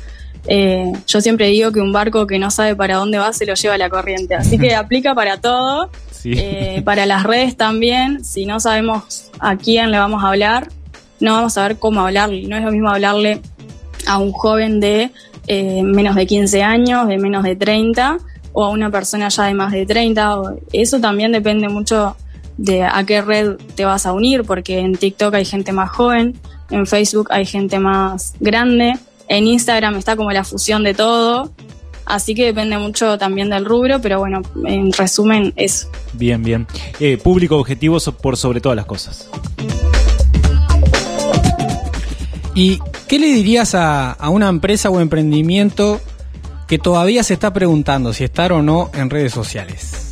Eh, 0.48 0.94
yo 1.06 1.20
siempre 1.20 1.48
digo 1.48 1.72
que 1.72 1.82
un 1.82 1.92
barco 1.92 2.26
que 2.26 2.40
no 2.40 2.50
sabe 2.52 2.76
para 2.76 2.96
dónde 2.96 3.18
va 3.18 3.34
se 3.34 3.46
lo 3.46 3.54
lleva 3.54 3.78
la 3.78 3.90
corriente, 3.90 4.36
así 4.36 4.58
que 4.58 4.76
aplica 4.76 5.14
para 5.14 5.38
todo, 5.42 5.90
eh, 6.36 6.82
para 6.84 7.06
las 7.06 7.24
redes 7.24 7.56
también, 7.56 8.24
si 8.24 8.46
no 8.46 8.60
sabemos 8.60 9.32
a 9.40 9.56
quién 9.58 9.92
le 9.92 10.00
vamos 10.00 10.24
a 10.24 10.30
hablar, 10.30 10.70
no 11.20 11.34
vamos 11.34 11.54
a 11.54 11.62
saber 11.62 11.78
cómo 11.78 12.02
hablarle, 12.02 12.48
no 12.48 12.58
es 12.58 12.64
lo 12.64 12.72
mismo 12.72 12.90
hablarle 12.90 13.42
a 14.06 14.18
un 14.18 14.32
joven 14.32 14.80
de 14.80 15.12
eh, 15.48 15.84
menos 15.84 16.16
de 16.16 16.26
15 16.26 16.64
años, 16.64 17.08
de 17.08 17.18
menos 17.18 17.44
de 17.44 17.56
30, 17.56 18.18
o 18.54 18.66
a 18.66 18.70
una 18.70 18.90
persona 18.90 19.30
ya 19.30 19.44
de 19.46 19.54
más 19.54 19.72
de 19.72 19.86
30, 19.86 20.40
o, 20.40 20.60
eso 20.74 21.00
también 21.00 21.32
depende 21.32 21.70
mucho 21.70 22.16
de 22.58 22.84
a 22.84 23.04
qué 23.06 23.22
red 23.22 23.56
te 23.76 23.86
vas 23.86 24.06
a 24.06 24.14
unir, 24.14 24.44
porque 24.44 24.80
en 24.80 24.96
TikTok 24.96 25.36
hay 25.36 25.46
gente 25.46 25.72
más 25.72 25.90
joven, 25.92 26.40
en 26.70 26.86
Facebook 26.86 27.28
hay 27.32 27.46
gente 27.46 27.80
más 27.80 28.34
grande, 28.40 28.94
en 29.28 29.48
Instagram 29.48 29.96
está 29.96 30.16
como 30.16 30.32
la 30.32 30.44
fusión 30.44 30.84
de 30.84 30.94
todo, 30.94 31.52
así 32.08 32.34
que 32.34 32.46
depende 32.46 32.78
mucho 32.78 33.18
también 33.18 33.50
del 33.50 33.66
rubro, 33.66 34.00
pero 34.02 34.20
bueno, 34.20 34.42
en 34.66 34.92
resumen 34.94 35.54
eso. 35.56 35.90
Bien, 36.14 36.42
bien. 36.44 36.68
Eh, 37.00 37.18
público 37.18 37.58
objetivo 37.58 38.00
por 38.22 38.38
sobre 38.38 38.62
todas 38.62 38.76
las 38.76 38.86
cosas. 38.86 39.30
¿Y 42.56 42.80
qué 43.08 43.20
le 43.20 43.28
dirías 43.28 43.76
a, 43.76 44.12
a 44.12 44.30
una 44.30 44.50
empresa 44.50 44.90
o 44.90 45.00
emprendimiento 45.00 46.02
que 46.68 46.80
todavía 46.80 47.24
se 47.24 47.34
está 47.34 47.54
preguntando 47.54 48.14
si 48.14 48.24
estar 48.24 48.52
o 48.52 48.62
no 48.62 48.90
en 48.94 49.10
redes 49.10 49.32
sociales? 49.32 50.08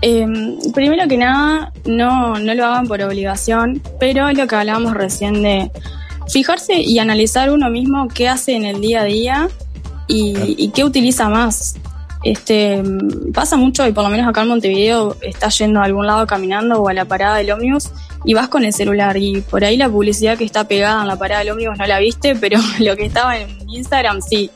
Eh, 0.00 0.26
primero 0.74 1.08
que 1.08 1.16
nada, 1.16 1.72
no, 1.84 2.38
no 2.38 2.54
lo 2.54 2.64
hagan 2.66 2.86
por 2.86 3.02
obligación, 3.02 3.82
pero 3.98 4.28
es 4.28 4.38
lo 4.38 4.46
que 4.46 4.54
hablábamos 4.54 4.94
recién 4.94 5.42
de 5.42 5.70
fijarse 6.30 6.80
y 6.80 6.98
analizar 6.98 7.50
uno 7.50 7.70
mismo 7.70 8.08
qué 8.08 8.28
hace 8.28 8.54
en 8.54 8.64
el 8.64 8.80
día 8.80 9.02
a 9.02 9.04
día 9.04 9.48
y, 10.06 10.34
y 10.56 10.68
qué 10.70 10.84
utiliza 10.84 11.28
más. 11.28 11.76
Este, 12.24 12.82
pasa 13.32 13.56
mucho, 13.56 13.86
y 13.86 13.92
por 13.92 14.02
lo 14.02 14.10
menos 14.10 14.28
acá 14.28 14.42
en 14.42 14.48
Montevideo, 14.48 15.16
estás 15.22 15.56
yendo 15.58 15.80
a 15.80 15.84
algún 15.84 16.06
lado 16.06 16.26
caminando 16.26 16.82
o 16.82 16.88
a 16.88 16.92
la 16.94 17.04
parada 17.04 17.36
del 17.36 17.52
ómnibus 17.52 17.90
y 18.24 18.34
vas 18.34 18.48
con 18.48 18.64
el 18.64 18.72
celular 18.72 19.16
y 19.16 19.40
por 19.42 19.64
ahí 19.64 19.76
la 19.76 19.88
publicidad 19.88 20.36
que 20.36 20.44
está 20.44 20.66
pegada 20.66 21.02
en 21.02 21.08
la 21.08 21.16
parada 21.16 21.40
del 21.40 21.52
ómnibus 21.52 21.78
no 21.78 21.86
la 21.86 21.98
viste, 21.98 22.34
pero 22.40 22.58
lo 22.80 22.96
que 22.96 23.06
estaba 23.06 23.38
en 23.38 23.48
Instagram 23.70 24.20
sí. 24.20 24.50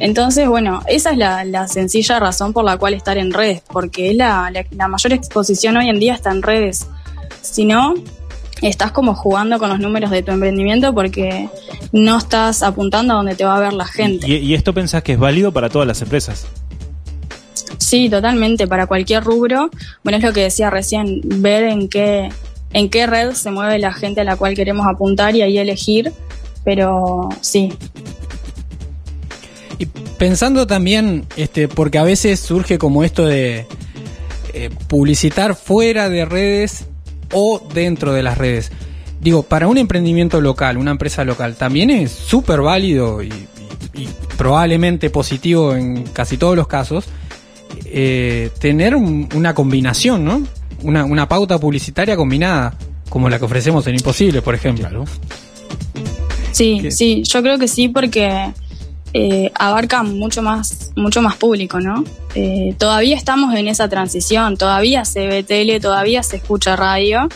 Entonces, 0.00 0.48
bueno, 0.48 0.82
esa 0.88 1.12
es 1.12 1.18
la, 1.18 1.44
la 1.44 1.68
sencilla 1.68 2.18
razón 2.18 2.52
por 2.52 2.64
la 2.64 2.76
cual 2.78 2.94
estar 2.94 3.16
en 3.16 3.32
redes, 3.32 3.62
porque 3.72 4.10
es 4.10 4.16
la, 4.16 4.50
la, 4.52 4.66
la 4.72 4.88
mayor 4.88 5.12
exposición 5.12 5.76
hoy 5.76 5.88
en 5.88 6.00
día 6.00 6.14
está 6.14 6.32
en 6.32 6.42
redes. 6.42 6.88
Si 7.42 7.64
no, 7.64 7.94
estás 8.68 8.92
como 8.92 9.14
jugando 9.14 9.58
con 9.58 9.68
los 9.68 9.78
números 9.78 10.10
de 10.10 10.22
tu 10.22 10.32
emprendimiento 10.32 10.94
porque 10.94 11.48
no 11.92 12.18
estás 12.18 12.62
apuntando 12.62 13.14
a 13.14 13.16
donde 13.16 13.34
te 13.34 13.44
va 13.44 13.56
a 13.56 13.60
ver 13.60 13.72
la 13.72 13.86
gente. 13.86 14.26
¿Y, 14.28 14.36
y 14.36 14.54
esto 14.54 14.72
pensás 14.72 15.02
que 15.02 15.12
es 15.12 15.18
válido 15.18 15.52
para 15.52 15.68
todas 15.68 15.86
las 15.86 16.00
empresas? 16.02 16.46
Sí, 17.78 18.08
totalmente, 18.08 18.66
para 18.66 18.86
cualquier 18.86 19.22
rubro. 19.22 19.70
Bueno, 20.02 20.18
es 20.18 20.24
lo 20.24 20.32
que 20.32 20.42
decía 20.42 20.70
recién, 20.70 21.20
ver 21.24 21.64
en 21.64 21.88
qué, 21.88 22.30
en 22.72 22.90
qué 22.90 23.06
red 23.06 23.32
se 23.32 23.50
mueve 23.50 23.78
la 23.78 23.92
gente 23.92 24.22
a 24.22 24.24
la 24.24 24.36
cual 24.36 24.54
queremos 24.54 24.86
apuntar 24.86 25.36
y 25.36 25.42
ahí 25.42 25.58
elegir, 25.58 26.12
pero 26.64 27.28
sí. 27.40 27.72
Y 29.78 29.86
pensando 30.18 30.66
también, 30.66 31.26
este, 31.36 31.68
porque 31.68 31.98
a 31.98 32.04
veces 32.04 32.40
surge 32.40 32.78
como 32.78 33.04
esto 33.04 33.26
de 33.26 33.66
eh, 34.54 34.70
publicitar 34.88 35.54
fuera 35.54 36.08
de 36.08 36.24
redes 36.24 36.86
o 37.34 37.60
dentro 37.74 38.12
de 38.14 38.22
las 38.22 38.38
redes. 38.38 38.70
Digo, 39.20 39.42
para 39.42 39.68
un 39.68 39.76
emprendimiento 39.78 40.40
local, 40.40 40.76
una 40.78 40.90
empresa 40.92 41.24
local, 41.24 41.56
también 41.56 41.90
es 41.90 42.10
súper 42.12 42.60
válido 42.62 43.22
y, 43.22 43.28
y- 43.28 44.02
y 44.02 44.08
probablemente 44.36 45.10
positivo 45.10 45.74
en 45.74 46.04
casi 46.04 46.36
todos 46.36 46.56
los 46.56 46.66
casos, 46.66 47.04
eh, 47.86 48.50
tener 48.58 48.94
un- 48.96 49.28
una 49.34 49.54
combinación, 49.54 50.24
¿no? 50.24 50.42
Una, 50.82 51.04
una 51.04 51.28
pauta 51.28 51.58
publicitaria 51.58 52.16
combinada, 52.16 52.74
como 53.08 53.28
la 53.28 53.38
que 53.38 53.44
ofrecemos 53.46 53.86
en 53.86 53.94
Imposible, 53.94 54.42
por 54.42 54.54
ejemplo. 54.54 55.04
Sí, 56.52 56.78
¿Qué? 56.82 56.90
sí, 56.90 57.22
yo 57.24 57.42
creo 57.42 57.58
que 57.58 57.66
sí 57.68 57.88
porque 57.88 58.52
eh, 59.16 59.52
abarca 59.54 60.02
mucho 60.02 60.42
más, 60.42 60.90
mucho 60.96 61.22
más 61.22 61.36
público, 61.36 61.78
¿no? 61.78 62.02
Eh, 62.34 62.74
todavía 62.78 63.14
estamos 63.14 63.54
en 63.54 63.68
esa 63.68 63.88
transición, 63.88 64.56
todavía 64.56 65.04
se 65.04 65.28
ve 65.28 65.44
tele, 65.44 65.78
todavía 65.78 66.24
se 66.24 66.36
escucha 66.36 66.74
radio 66.74 67.28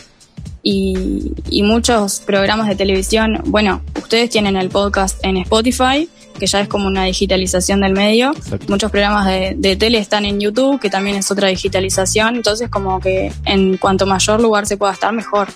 y, 0.61 1.31
y 1.49 1.63
muchos 1.63 2.19
programas 2.19 2.67
de 2.67 2.75
televisión, 2.75 3.41
bueno, 3.45 3.81
ustedes 3.95 4.29
tienen 4.29 4.57
el 4.57 4.67
podcast 4.67 5.23
en 5.23 5.37
Spotify, 5.37 6.09
que 6.37 6.47
ya 6.47 6.59
es 6.59 6.67
como 6.67 6.87
una 6.87 7.05
digitalización 7.05 7.79
del 7.79 7.93
medio, 7.93 8.33
muchos 8.67 8.91
programas 8.91 9.25
de, 9.27 9.55
de 9.57 9.77
tele 9.77 9.99
están 9.99 10.25
en 10.25 10.41
YouTube, 10.41 10.81
que 10.81 10.89
también 10.89 11.15
es 11.15 11.31
otra 11.31 11.47
digitalización, 11.47 12.35
entonces 12.35 12.69
como 12.69 12.99
que 12.99 13.31
en 13.45 13.77
cuanto 13.77 14.05
mayor 14.05 14.41
lugar 14.41 14.65
se 14.65 14.75
pueda 14.75 14.91
estar, 14.91 15.13
mejor. 15.13 15.47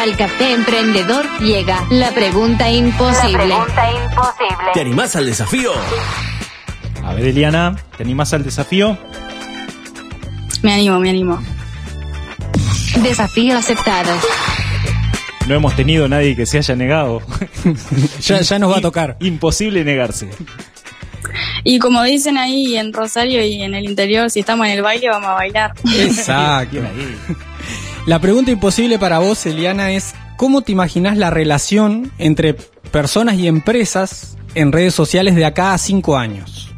Al 0.00 0.16
Café 0.16 0.54
Emprendedor 0.54 1.26
llega 1.40 1.86
la 1.90 2.10
pregunta 2.12 2.70
imposible. 2.70 3.54
¿Te 4.72 4.80
animás 4.80 5.14
al 5.14 5.26
desafío? 5.26 5.72
A 7.04 7.12
ver, 7.12 7.26
Eliana, 7.26 7.76
¿te 7.98 8.04
animás 8.04 8.32
al 8.32 8.42
desafío? 8.42 8.96
Me 10.62 10.72
animo, 10.72 10.98
me 11.00 11.10
animo. 11.10 11.42
Desafío 13.02 13.58
aceptado. 13.58 14.10
No 15.46 15.54
hemos 15.56 15.76
tenido 15.76 16.08
nadie 16.08 16.34
que 16.34 16.46
se 16.46 16.56
haya 16.56 16.74
negado. 16.76 17.20
ya, 18.22 18.40
ya 18.40 18.58
nos 18.58 18.72
va 18.72 18.78
a 18.78 18.80
tocar. 18.82 19.18
Imposible 19.20 19.84
negarse. 19.84 20.30
Y 21.62 21.78
como 21.78 22.02
dicen 22.04 22.38
ahí 22.38 22.78
en 22.78 22.94
Rosario 22.94 23.44
y 23.44 23.60
en 23.60 23.74
el 23.74 23.84
interior, 23.84 24.30
si 24.30 24.40
estamos 24.40 24.66
en 24.66 24.72
el 24.72 24.82
baile 24.82 25.10
vamos 25.10 25.28
a 25.28 25.34
bailar. 25.34 25.72
Exacto. 25.94 26.78
La 28.06 28.18
pregunta 28.18 28.50
imposible 28.50 28.98
para 28.98 29.18
vos, 29.18 29.44
Eliana, 29.44 29.92
es 29.92 30.14
¿cómo 30.36 30.62
te 30.62 30.72
imaginás 30.72 31.18
la 31.18 31.28
relación 31.28 32.10
entre 32.18 32.54
personas 32.54 33.36
y 33.36 33.46
empresas 33.46 34.38
en 34.54 34.72
redes 34.72 34.94
sociales 34.94 35.34
de 35.34 35.44
acá 35.44 35.74
a 35.74 35.78
cinco 35.78 36.16
años? 36.16 36.70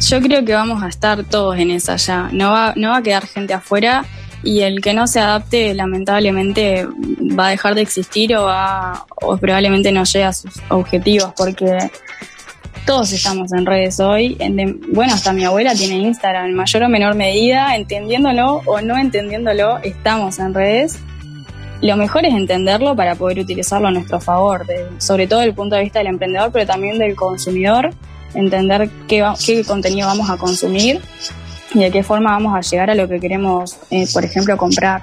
Yo 0.00 0.20
creo 0.20 0.44
que 0.44 0.52
vamos 0.52 0.82
a 0.82 0.88
estar 0.88 1.24
todos 1.24 1.58
en 1.58 1.70
esa 1.70 1.96
ya. 1.96 2.28
No 2.32 2.52
va, 2.52 2.74
no 2.76 2.90
va 2.90 2.98
a 2.98 3.02
quedar 3.02 3.26
gente 3.26 3.54
afuera 3.54 4.04
y 4.44 4.60
el 4.60 4.80
que 4.80 4.94
no 4.94 5.06
se 5.06 5.20
adapte 5.20 5.74
lamentablemente 5.74 6.86
va 6.86 7.48
a 7.48 7.50
dejar 7.50 7.74
de 7.74 7.82
existir 7.82 8.36
o, 8.36 8.44
va, 8.44 9.06
o 9.22 9.36
probablemente 9.38 9.90
no 9.90 10.04
llegue 10.04 10.24
a 10.24 10.32
sus 10.32 10.52
objetivos 10.68 11.32
porque 11.36 11.90
todos 12.88 13.12
estamos 13.12 13.52
en 13.52 13.66
redes 13.66 14.00
hoy. 14.00 14.34
En 14.40 14.56
de- 14.56 14.74
bueno, 14.92 15.12
hasta 15.12 15.32
mi 15.34 15.44
abuela 15.44 15.74
tiene 15.74 15.96
Instagram 15.98 16.46
en 16.46 16.54
mayor 16.54 16.82
o 16.84 16.88
menor 16.88 17.14
medida, 17.14 17.76
entendiéndolo 17.76 18.62
o 18.64 18.80
no 18.80 18.96
entendiéndolo, 18.96 19.76
estamos 19.82 20.38
en 20.38 20.54
redes. 20.54 20.98
Lo 21.82 21.98
mejor 21.98 22.24
es 22.24 22.32
entenderlo 22.34 22.96
para 22.96 23.14
poder 23.14 23.40
utilizarlo 23.40 23.88
a 23.88 23.90
nuestro 23.90 24.20
favor, 24.20 24.64
de- 24.66 24.86
sobre 24.98 25.26
todo 25.26 25.40
desde 25.40 25.50
el 25.50 25.54
punto 25.54 25.76
de 25.76 25.82
vista 25.82 25.98
del 25.98 26.08
emprendedor, 26.08 26.50
pero 26.50 26.64
también 26.66 26.98
del 26.98 27.14
consumidor, 27.14 27.90
entender 28.32 28.88
qué, 29.06 29.20
va- 29.20 29.36
qué 29.44 29.62
contenido 29.64 30.08
vamos 30.08 30.30
a 30.30 30.38
consumir 30.38 30.98
y 31.74 31.78
de 31.80 31.90
qué 31.90 32.02
forma 32.02 32.30
vamos 32.30 32.56
a 32.56 32.62
llegar 32.62 32.88
a 32.90 32.94
lo 32.94 33.06
que 33.06 33.20
queremos, 33.20 33.76
eh, 33.90 34.06
por 34.14 34.24
ejemplo, 34.24 34.56
comprar. 34.56 35.02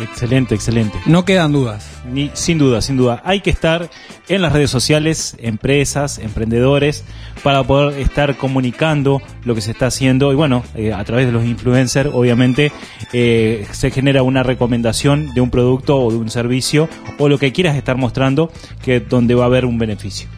Excelente, 0.00 0.54
excelente. 0.54 0.96
No 1.04 1.26
quedan 1.26 1.52
dudas. 1.52 1.86
Ni, 2.10 2.30
sin 2.32 2.56
duda, 2.56 2.80
sin 2.80 2.96
duda. 2.96 3.20
Hay 3.22 3.40
que 3.42 3.50
estar 3.50 3.90
en 4.30 4.42
las 4.42 4.52
redes 4.52 4.70
sociales, 4.70 5.36
empresas, 5.40 6.18
emprendedores, 6.20 7.04
para 7.42 7.64
poder 7.64 7.98
estar 7.98 8.36
comunicando 8.36 9.20
lo 9.44 9.56
que 9.56 9.60
se 9.60 9.72
está 9.72 9.86
haciendo. 9.86 10.30
Y 10.32 10.36
bueno, 10.36 10.62
eh, 10.76 10.92
a 10.92 11.02
través 11.04 11.26
de 11.26 11.32
los 11.32 11.44
influencers, 11.44 12.10
obviamente, 12.12 12.70
eh, 13.12 13.66
se 13.72 13.90
genera 13.90 14.22
una 14.22 14.44
recomendación 14.44 15.34
de 15.34 15.40
un 15.40 15.50
producto 15.50 15.98
o 15.98 16.12
de 16.12 16.16
un 16.16 16.30
servicio 16.30 16.88
o 17.18 17.28
lo 17.28 17.38
que 17.38 17.52
quieras 17.52 17.76
estar 17.76 17.96
mostrando, 17.96 18.52
que 18.82 19.00
donde 19.00 19.34
va 19.34 19.42
a 19.42 19.46
haber 19.46 19.64
un 19.64 19.78
beneficio. 19.78 20.28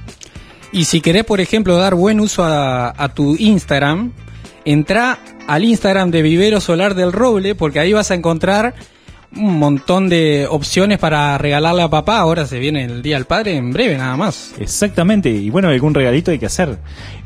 Y 0.73 0.87
si 0.87 1.03
querés, 1.03 1.25
por 1.25 1.43
ejemplo, 1.43 1.77
dar 1.77 1.95
buen 1.95 2.19
uso 2.19 2.45
a, 2.45 2.95
a 2.97 3.13
tu 3.13 3.37
Instagram, 3.37 4.13
entra 4.65 5.19
al 5.47 5.65
Instagram 5.65 6.11
de 6.11 6.23
Vivero 6.23 6.63
Solar 6.63 6.95
del 6.95 7.13
Roble, 7.13 7.55
porque 7.55 7.79
ahí 7.79 7.93
vas 7.93 8.11
a 8.11 8.15
encontrar 8.15 8.75
un 9.37 9.59
montón 9.59 10.09
de 10.09 10.47
opciones 10.49 10.99
para 10.99 11.39
regalarle 11.39 11.83
a 11.83 11.89
papá. 11.89 12.19
Ahora 12.19 12.47
se 12.47 12.59
viene 12.59 12.85
el 12.85 13.03
Día 13.03 13.17
del 13.17 13.25
Padre 13.25 13.57
en 13.57 13.73
breve, 13.73 13.97
nada 13.97 14.17
más. 14.17 14.55
Exactamente, 14.59 15.31
y 15.31 15.51
bueno, 15.51 15.69
algún 15.69 15.95
regalito 15.95 16.31
hay 16.31 16.39
que 16.39 16.47
hacer. 16.47 16.79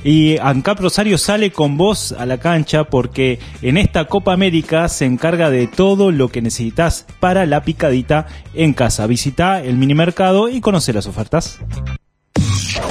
Y 0.05 0.39
ANCAP 0.39 0.81
Rosario 0.81 1.19
sale 1.19 1.51
con 1.51 1.77
vos 1.77 2.13
a 2.13 2.27
la 2.27 2.39
cancha 2.39 2.85
porque 2.85 3.39
en 3.63 3.77
esta 3.77 4.05
Copa 4.05 4.33
América 4.33 4.89
se 4.89 5.05
encarga 5.05 5.51
de 5.51 5.67
todo 5.67 6.13
lo 6.13 6.29
que 6.29 6.43
necesitas 6.43 7.07
para 7.21 7.47
la 7.47 7.63
picadita 7.63 8.27
en 8.55 8.73
casa. 8.73 9.07
Visita 9.07 9.63
el 9.63 9.77
mini 9.77 9.95
mercado 9.95 10.49
y 10.49 10.61
conoce 10.61 10.93
las 10.93 11.07
ofertas. 11.07 11.59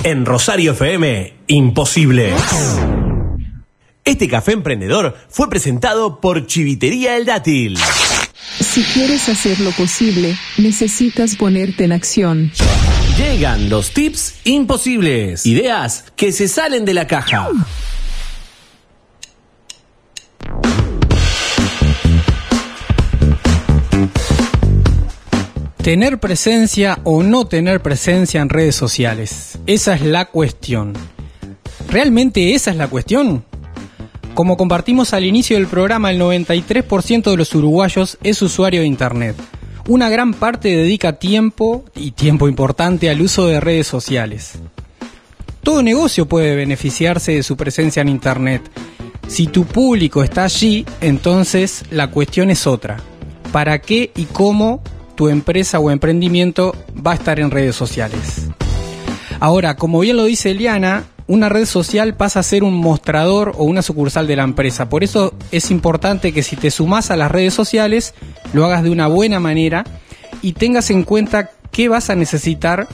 En 0.03 0.25
Rosario 0.25 0.73
FM, 0.73 1.33
imposible. 1.47 2.33
Este 4.03 4.27
café 4.27 4.51
emprendedor 4.51 5.15
fue 5.29 5.49
presentado 5.49 6.19
por 6.21 6.45
Chivitería 6.45 7.17
El 7.17 7.25
Dátil. 7.25 7.75
Si 8.59 8.83
quieres 8.83 9.27
hacer 9.29 9.59
lo 9.59 9.71
posible, 9.71 10.37
necesitas 10.57 11.35
ponerte 11.35 11.83
en 11.83 11.91
acción. 11.91 12.51
Llegan 13.17 13.69
los 13.69 13.91
tips 13.91 14.35
imposibles. 14.43 15.45
Ideas 15.45 16.05
que 16.15 16.31
se 16.31 16.47
salen 16.47 16.85
de 16.85 16.93
la 16.93 17.07
caja. 17.07 17.49
Tener 25.81 26.19
presencia 26.19 26.99
o 27.03 27.21
no 27.21 27.45
tener 27.45 27.81
presencia 27.81 28.41
en 28.41 28.49
redes 28.49 28.75
sociales. 28.75 29.59
Esa 29.67 29.93
es 29.93 30.01
la 30.01 30.25
cuestión. 30.25 30.93
¿Realmente 31.87 32.55
esa 32.55 32.71
es 32.71 32.77
la 32.77 32.87
cuestión? 32.87 33.45
Como 34.35 34.57
compartimos 34.57 35.13
al 35.13 35.25
inicio 35.25 35.57
del 35.57 35.65
programa, 35.65 36.11
el 36.11 36.19
93% 36.19 37.31
de 37.31 37.37
los 37.37 37.55
uruguayos 37.55 38.17
es 38.21 38.41
usuario 38.41 38.81
de 38.81 38.87
Internet. 38.87 39.35
Una 39.87 40.09
gran 40.09 40.33
parte 40.33 40.75
dedica 40.75 41.13
tiempo, 41.13 41.85
y 41.95 42.11
tiempo 42.11 42.47
importante, 42.47 43.09
al 43.09 43.21
uso 43.21 43.47
de 43.47 43.59
redes 43.59 43.87
sociales. 43.87 44.59
Todo 45.63 45.81
negocio 45.81 46.27
puede 46.27 46.55
beneficiarse 46.55 47.31
de 47.31 47.43
su 47.43 47.55
presencia 47.55 48.01
en 48.01 48.09
Internet. 48.09 48.61
Si 49.27 49.47
tu 49.47 49.65
público 49.65 50.21
está 50.21 50.43
allí, 50.43 50.85
entonces 51.01 51.85
la 51.89 52.11
cuestión 52.11 52.51
es 52.51 52.67
otra. 52.67 52.97
¿Para 53.51 53.79
qué 53.79 54.11
y 54.15 54.25
cómo 54.25 54.81
tu 55.15 55.29
empresa 55.29 55.79
o 55.79 55.89
emprendimiento 55.89 56.75
va 57.05 57.11
a 57.11 57.15
estar 57.15 57.39
en 57.39 57.51
redes 57.51 57.75
sociales. 57.75 58.49
Ahora, 59.39 59.75
como 59.75 59.99
bien 59.99 60.17
lo 60.17 60.25
dice 60.25 60.51
Eliana, 60.51 61.05
una 61.27 61.49
red 61.49 61.65
social 61.65 62.15
pasa 62.15 62.39
a 62.39 62.43
ser 62.43 62.63
un 62.63 62.75
mostrador 62.75 63.53
o 63.57 63.63
una 63.63 63.81
sucursal 63.81 64.27
de 64.27 64.35
la 64.35 64.43
empresa. 64.43 64.89
Por 64.89 65.03
eso 65.03 65.33
es 65.51 65.71
importante 65.71 66.31
que 66.31 66.43
si 66.43 66.55
te 66.55 66.71
sumas 66.71 67.09
a 67.09 67.17
las 67.17 67.31
redes 67.31 67.53
sociales, 67.53 68.13
lo 68.53 68.65
hagas 68.65 68.83
de 68.83 68.91
una 68.91 69.07
buena 69.07 69.39
manera 69.39 69.85
y 70.41 70.53
tengas 70.53 70.91
en 70.91 71.03
cuenta 71.03 71.51
qué 71.71 71.89
vas 71.89 72.09
a 72.09 72.15
necesitar 72.15 72.87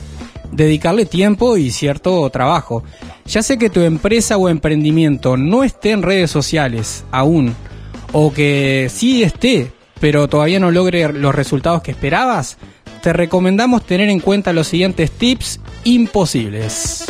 dedicarle 0.50 1.06
tiempo 1.06 1.56
y 1.56 1.70
cierto 1.70 2.28
trabajo. 2.30 2.84
Ya 3.26 3.42
sé 3.42 3.58
que 3.58 3.70
tu 3.70 3.80
empresa 3.80 4.36
o 4.36 4.48
emprendimiento 4.48 5.36
no 5.36 5.62
esté 5.64 5.90
en 5.90 6.02
redes 6.02 6.30
sociales 6.30 7.04
aún, 7.10 7.54
o 8.12 8.32
que 8.32 8.90
sí 8.92 9.22
esté, 9.22 9.72
pero 10.00 10.28
todavía 10.28 10.60
no 10.60 10.70
logre 10.70 11.12
los 11.12 11.34
resultados 11.34 11.82
que 11.82 11.92
esperabas, 11.92 12.58
te 13.02 13.12
recomendamos 13.12 13.84
tener 13.84 14.08
en 14.08 14.20
cuenta 14.20 14.52
los 14.52 14.68
siguientes 14.68 15.10
tips 15.10 15.60
imposibles. 15.84 17.06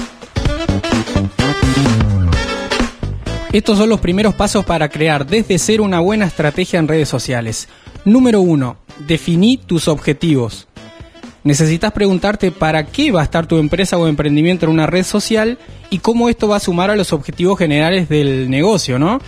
Estos 3.53 3.77
son 3.77 3.91
los 3.91 4.01
primeros 4.01 4.35
pasos 4.35 4.65
para 4.65 4.89
crear 4.89 5.27
desde 5.27 5.59
cero 5.59 5.85
una 5.85 6.01
buena 6.01 6.25
estrategia 6.25 6.79
en 6.79 6.89
redes 6.89 7.09
sociales. 7.09 7.69
Número 8.07 8.41
1. 8.41 8.77
Definí 9.07 9.59
tus 9.59 9.89
objetivos. 9.89 10.69
Necesitas 11.45 11.93
preguntarte 11.93 12.51
para 12.51 12.87
qué 12.87 13.13
va 13.13 13.21
a 13.21 13.25
estar 13.25 13.47
tu 13.47 13.59
empresa 13.59 13.99
o 13.99 14.07
emprendimiento 14.07 14.65
en 14.65 14.73
una 14.73 14.87
red 14.87 15.05
social 15.05 15.59
y 15.91 15.99
cómo 15.99 16.31
esto 16.31 16.49
va 16.49 16.57
a 16.57 16.61
sumar 16.61 16.91
a 16.91 16.97
los 16.97 17.13
objetivos 17.13 17.59
generales 17.59 18.09
del 18.09 18.49
negocio, 18.49 18.99
¿no? 18.99 19.21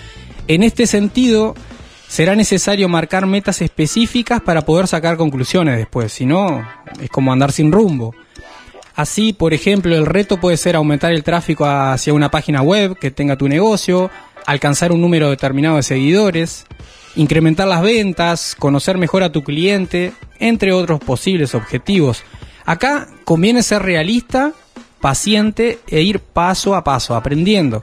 En 0.49 0.63
este 0.63 0.87
sentido, 0.87 1.55
será 2.09 2.35
necesario 2.35 2.89
marcar 2.89 3.27
metas 3.27 3.61
específicas 3.61 4.41
para 4.41 4.63
poder 4.63 4.87
sacar 4.87 5.17
conclusiones 5.17 5.77
después, 5.77 6.13
si 6.13 6.25
no, 6.25 6.67
es 7.01 7.11
como 7.11 7.33
andar 7.33 7.53
sin 7.53 7.73
rumbo. 7.73 8.15
Así, 8.95 9.33
por 9.33 9.55
ejemplo, 9.55 9.97
el 9.97 10.07
reto 10.07 10.39
puede 10.39 10.57
ser 10.57 10.77
aumentar 10.77 11.13
el 11.13 11.25
tráfico 11.25 11.65
hacia 11.67 12.15
una 12.15 12.31
página 12.31 12.63
web 12.63 12.97
que 12.97 13.11
tenga 13.11 13.37
tu 13.37 13.49
negocio, 13.49 14.09
alcanzar 14.47 14.93
un 14.93 15.01
número 15.01 15.31
determinado 15.31 15.77
de 15.77 15.83
seguidores, 15.83 16.65
incrementar 17.17 17.67
las 17.67 17.83
ventas, 17.83 18.55
conocer 18.57 18.97
mejor 18.97 19.25
a 19.25 19.33
tu 19.33 19.43
cliente, 19.43 20.13
entre 20.39 20.73
otros 20.73 21.01
posibles 21.01 21.57
objetivos. 21.57 22.23
Acá 22.65 23.09
conviene 23.25 23.65
ser 23.65 23.83
realista, 23.83 24.53
paciente 25.01 25.81
e 25.89 26.03
ir 26.03 26.21
paso 26.21 26.77
a 26.77 26.85
paso, 26.85 27.17
aprendiendo. 27.17 27.83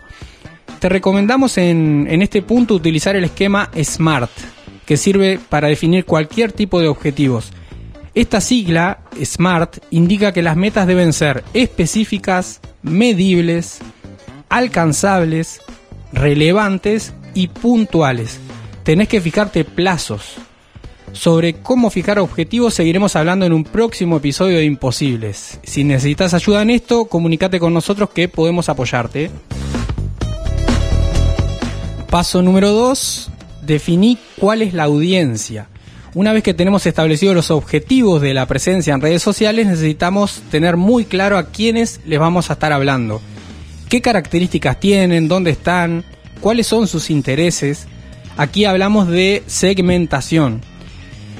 Te 0.80 0.88
recomendamos 0.88 1.58
en, 1.58 2.08
en 2.10 2.21
este 2.21 2.41
punto 2.41 2.74
utilizar 2.74 3.17
el 3.17 3.26
esquema 3.26 3.69
SMART, 3.76 4.32
que 4.86 4.95
sirve 4.95 5.39
para 5.50 5.67
definir 5.67 6.06
cualquier 6.06 6.54
tipo 6.54 6.80
de 6.80 6.88
objetivos 6.88 7.52
esta 8.13 8.41
sigla, 8.41 9.00
SMART, 9.24 9.78
indica 9.89 10.34
que 10.34 10.41
las 10.41 10.58
metas 10.58 10.86
deben 10.86 11.13
ser 11.13 11.45
específicas, 11.54 12.60
medibles, 12.82 13.80
alcanzables, 14.50 15.62
relevantes 16.12 17.13
y 17.34 17.47
puntuales. 17.47 18.39
Tenés 18.84 19.08
que 19.08 19.21
fijarte 19.21 19.63
plazos. 19.63 20.36
Sobre 21.13 21.56
cómo 21.56 21.89
fijar 21.89 22.19
objetivos 22.19 22.74
seguiremos 22.74 23.15
hablando 23.15 23.45
en 23.45 23.54
un 23.54 23.63
próximo 23.63 24.17
episodio 24.17 24.58
de 24.58 24.65
Imposibles. 24.65 25.60
Si 25.63 25.84
necesitas 25.86 26.34
ayuda 26.34 26.62
en 26.62 26.69
esto, 26.69 27.06
comunícate 27.06 27.60
con 27.60 27.74
nosotros 27.74 28.10
que 28.10 28.28
podemos 28.28 28.67
apoyarte. 28.67 29.32
Paso 32.10 32.41
número 32.41 32.71
2. 32.71 33.32
Definí 33.62 34.17
cuál 34.38 34.62
es 34.63 34.74
la 34.74 34.84
audiencia. 34.84 35.67
Una 36.13 36.34
vez 36.34 36.43
que 36.43 36.54
tenemos 36.54 36.86
establecidos 36.86 37.36
los 37.36 37.52
objetivos 37.52 38.21
de 38.21 38.34
la 38.34 38.45
presencia 38.45 38.93
en 38.93 39.00
redes 39.00 39.21
sociales, 39.21 39.65
necesitamos 39.65 40.41
tener 40.52 40.76
muy 40.76 41.06
claro 41.06 41.38
a 41.38 41.52
quiénes 41.52 42.02
les 42.06 42.19
vamos 42.19 42.50
a 42.50 42.54
estar 42.54 42.74
hablando. 42.74 43.21
¿Qué 43.88 44.02
características 44.02 44.78
tienen? 44.78 45.30
¿Dónde 45.30 45.52
están? 45.52 46.04
¿Cuáles 46.41 46.67
son 46.67 46.88
sus 46.88 47.10
intereses? 47.10 47.88
Aquí 48.36 48.65
hablamos 48.65 49.08
de 49.08 49.41
segmentación. 49.47 50.60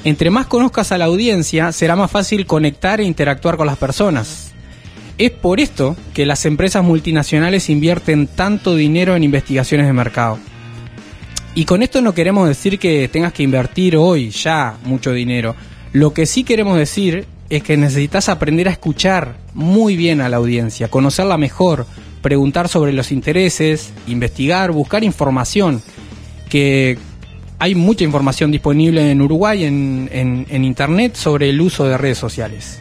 Entre 0.06 0.30
más 0.30 0.48
conozcas 0.48 0.94
a 0.94 0.98
la 0.98 1.06
audiencia, 1.06 1.74
será 1.74 1.98
más 1.98 2.10
fácil 2.10 2.46
conectar 2.46 3.02
e 3.02 3.04
interactuar 3.04 3.58
con 3.58 3.68
las 3.68 3.78
personas. 3.78 4.54
Es 5.18 5.32
por 5.32 5.60
esto 5.60 5.98
que 6.14 6.26
las 6.26 6.46
empresas 6.46 6.82
multinacionales 6.82 7.70
invierten 7.70 8.26
tanto 8.26 8.76
dinero 8.76 9.18
en 9.18 9.24
investigaciones 9.24 9.86
de 9.86 9.94
mercado. 9.94 10.40
Y 11.54 11.66
con 11.66 11.84
esto 11.84 12.02
no 12.02 12.14
queremos 12.14 12.48
decir 12.48 12.80
que 12.80 13.10
tengas 13.10 13.34
que 13.34 13.44
invertir 13.44 13.98
hoy 13.98 14.30
ya 14.30 14.78
mucho 14.86 15.12
dinero. 15.12 15.56
Lo 15.92 16.14
que 16.14 16.26
sí 16.26 16.46
queremos 16.46 16.78
decir 16.78 17.26
es 17.50 17.62
que 17.62 17.76
necesitas 17.76 18.30
aprender 18.30 18.70
a 18.70 18.72
escuchar 18.72 19.36
muy 19.54 19.98
bien 19.98 20.22
a 20.22 20.30
la 20.30 20.38
audiencia, 20.38 20.88
conocerla 20.88 21.38
mejor, 21.38 21.86
preguntar 22.22 22.70
sobre 22.70 22.94
los 22.94 23.12
intereses, 23.12 23.92
investigar, 24.08 24.72
buscar 24.72 25.04
información, 25.04 25.82
que 26.50 26.98
hay 27.60 27.76
mucha 27.76 28.06
información 28.06 28.50
disponible 28.50 29.12
en 29.12 29.22
Uruguay 29.22 29.66
en, 29.66 30.10
en 30.50 30.64
Internet 30.64 31.16
sobre 31.16 31.50
el 31.50 31.60
uso 31.60 31.84
de 31.84 31.98
redes 31.98 32.18
sociales. 32.18 32.80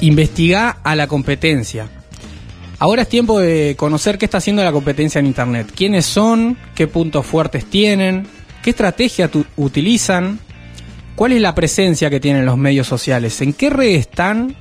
Investiga 0.00 0.78
a 0.84 0.94
la 0.94 1.08
competencia. 1.08 1.97
Ahora 2.80 3.02
es 3.02 3.08
tiempo 3.08 3.40
de 3.40 3.74
conocer 3.76 4.18
qué 4.18 4.26
está 4.26 4.38
haciendo 4.38 4.62
la 4.62 4.70
competencia 4.70 5.18
en 5.18 5.26
Internet. 5.26 5.72
¿Quiénes 5.74 6.06
son? 6.06 6.56
¿Qué 6.76 6.86
puntos 6.86 7.26
fuertes 7.26 7.64
tienen? 7.64 8.28
¿Qué 8.62 8.70
estrategia 8.70 9.28
utilizan? 9.56 10.38
¿Cuál 11.16 11.32
es 11.32 11.40
la 11.40 11.56
presencia 11.56 12.08
que 12.08 12.20
tienen 12.20 12.46
los 12.46 12.56
medios 12.56 12.86
sociales? 12.86 13.40
¿En 13.40 13.52
qué 13.52 13.70
redes 13.70 14.00
están? 14.00 14.54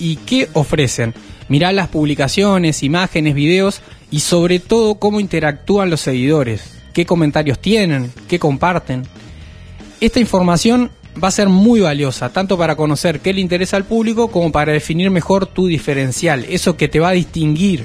¿Y 0.00 0.16
qué 0.16 0.48
ofrecen? 0.54 1.14
Mirá 1.48 1.70
las 1.70 1.86
publicaciones, 1.86 2.82
imágenes, 2.82 3.36
videos 3.36 3.82
y 4.10 4.20
sobre 4.20 4.58
todo 4.58 4.96
cómo 4.96 5.20
interactúan 5.20 5.90
los 5.90 6.00
seguidores. 6.00 6.72
¿Qué 6.92 7.06
comentarios 7.06 7.60
tienen? 7.60 8.12
¿Qué 8.26 8.40
comparten? 8.40 9.04
Esta 10.00 10.18
información 10.18 10.90
va 11.22 11.28
a 11.28 11.32
ser 11.32 11.48
muy 11.48 11.80
valiosa, 11.80 12.32
tanto 12.32 12.56
para 12.56 12.76
conocer 12.76 13.20
qué 13.20 13.32
le 13.32 13.40
interesa 13.40 13.76
al 13.76 13.84
público 13.84 14.28
como 14.28 14.52
para 14.52 14.72
definir 14.72 15.10
mejor 15.10 15.46
tu 15.46 15.66
diferencial, 15.66 16.44
eso 16.48 16.76
que 16.76 16.88
te 16.88 17.00
va 17.00 17.08
a 17.08 17.12
distinguir 17.12 17.84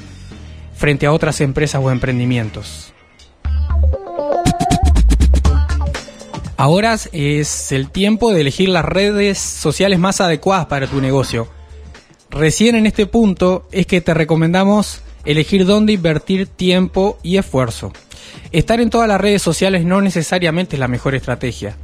frente 0.75 1.05
a 1.05 1.11
otras 1.11 1.41
empresas 1.41 1.81
o 1.83 1.91
emprendimientos. 1.91 2.91
Ahora 6.57 6.97
es 7.11 7.71
el 7.71 7.89
tiempo 7.89 8.31
de 8.31 8.41
elegir 8.41 8.69
las 8.69 8.85
redes 8.85 9.37
sociales 9.37 9.99
más 9.99 10.21
adecuadas 10.21 10.67
para 10.67 10.87
tu 10.87 11.01
negocio. 11.01 11.49
Recién 12.29 12.75
en 12.75 12.85
este 12.85 13.05
punto 13.05 13.67
es 13.71 13.85
que 13.87 14.01
te 14.01 14.13
recomendamos 14.13 15.01
elegir 15.25 15.65
dónde 15.65 15.93
invertir 15.93 16.47
tiempo 16.47 17.17
y 17.23 17.37
esfuerzo. 17.37 17.91
Estar 18.51 18.79
en 18.79 18.89
todas 18.89 19.07
las 19.07 19.19
redes 19.19 19.41
sociales 19.41 19.83
no 19.85 20.01
necesariamente 20.01 20.75
es 20.77 20.79
la 20.79 20.87
mejor 20.87 21.13
estrategia 21.13 21.75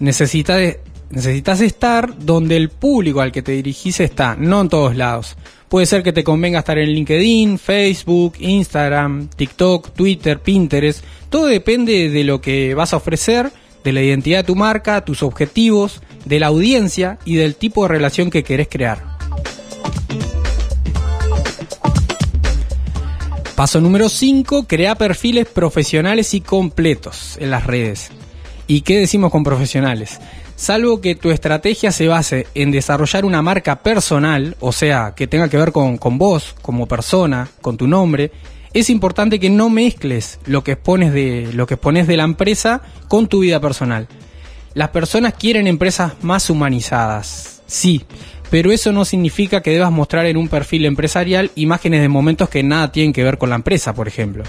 necesitas, 0.00 0.76
necesitas 1.10 1.60
estar 1.60 2.18
donde 2.18 2.56
el 2.56 2.68
público 2.68 3.20
al 3.20 3.32
que 3.32 3.42
te 3.42 3.52
dirigís 3.52 4.00
está, 4.00 4.36
no 4.36 4.60
en 4.60 4.68
todos 4.68 4.96
lados. 4.96 5.36
Puede 5.68 5.86
ser 5.86 6.02
que 6.02 6.12
te 6.12 6.22
convenga 6.22 6.60
estar 6.60 6.78
en 6.78 6.90
LinkedIn, 6.90 7.58
Facebook, 7.58 8.34
Instagram, 8.38 9.28
TikTok, 9.28 9.92
Twitter, 9.92 10.38
Pinterest. 10.38 11.04
Todo 11.28 11.46
depende 11.46 12.08
de 12.08 12.24
lo 12.24 12.40
que 12.40 12.74
vas 12.74 12.92
a 12.92 12.98
ofrecer, 12.98 13.50
de 13.82 13.92
la 13.92 14.02
identidad 14.02 14.38
de 14.38 14.44
tu 14.44 14.54
marca, 14.54 15.04
tus 15.04 15.22
objetivos, 15.22 16.02
de 16.24 16.40
la 16.40 16.46
audiencia 16.46 17.18
y 17.24 17.36
del 17.36 17.56
tipo 17.56 17.82
de 17.82 17.88
relación 17.88 18.30
que 18.30 18.44
querés 18.44 18.68
crear. 18.68 19.16
Paso 23.56 23.80
número 23.80 24.08
5, 24.10 24.66
crea 24.68 24.96
perfiles 24.96 25.46
profesionales 25.46 26.34
y 26.34 26.42
completos 26.42 27.38
en 27.40 27.50
las 27.50 27.64
redes. 27.64 28.10
¿Y 28.66 28.80
qué 28.80 28.98
decimos 28.98 29.30
con 29.30 29.44
profesionales? 29.44 30.18
Salvo 30.56 31.00
que 31.00 31.14
tu 31.14 31.30
estrategia 31.30 31.92
se 31.92 32.08
base 32.08 32.46
en 32.54 32.70
desarrollar 32.70 33.24
una 33.24 33.42
marca 33.42 33.82
personal, 33.82 34.56
o 34.60 34.72
sea, 34.72 35.14
que 35.14 35.26
tenga 35.26 35.48
que 35.48 35.56
ver 35.56 35.70
con, 35.70 35.98
con 35.98 36.18
vos 36.18 36.54
como 36.62 36.86
persona, 36.86 37.48
con 37.60 37.76
tu 37.76 37.86
nombre, 37.86 38.32
es 38.72 38.90
importante 38.90 39.38
que 39.38 39.50
no 39.50 39.70
mezcles 39.70 40.38
lo 40.46 40.64
que 40.64 40.72
expones 40.72 41.12
de 41.12 41.50
lo 41.54 41.66
que 41.66 41.74
expones 41.74 42.06
de 42.06 42.16
la 42.16 42.24
empresa 42.24 42.82
con 43.08 43.28
tu 43.28 43.40
vida 43.40 43.60
personal. 43.60 44.08
Las 44.74 44.90
personas 44.90 45.34
quieren 45.34 45.66
empresas 45.66 46.12
más 46.22 46.50
humanizadas, 46.50 47.62
sí, 47.66 48.04
pero 48.50 48.72
eso 48.72 48.92
no 48.92 49.04
significa 49.04 49.62
que 49.62 49.70
debas 49.70 49.92
mostrar 49.92 50.26
en 50.26 50.36
un 50.36 50.48
perfil 50.48 50.84
empresarial 50.84 51.50
imágenes 51.54 52.00
de 52.00 52.08
momentos 52.08 52.48
que 52.48 52.62
nada 52.62 52.92
tienen 52.92 53.12
que 53.12 53.24
ver 53.24 53.38
con 53.38 53.50
la 53.50 53.56
empresa, 53.56 53.94
por 53.94 54.08
ejemplo. 54.08 54.44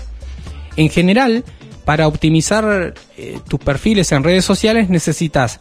En 0.76 0.90
general, 0.90 1.44
para 1.88 2.06
optimizar 2.06 2.94
eh, 3.16 3.40
tus 3.48 3.62
perfiles 3.62 4.12
en 4.12 4.22
redes 4.22 4.44
sociales 4.44 4.90
necesitas 4.90 5.58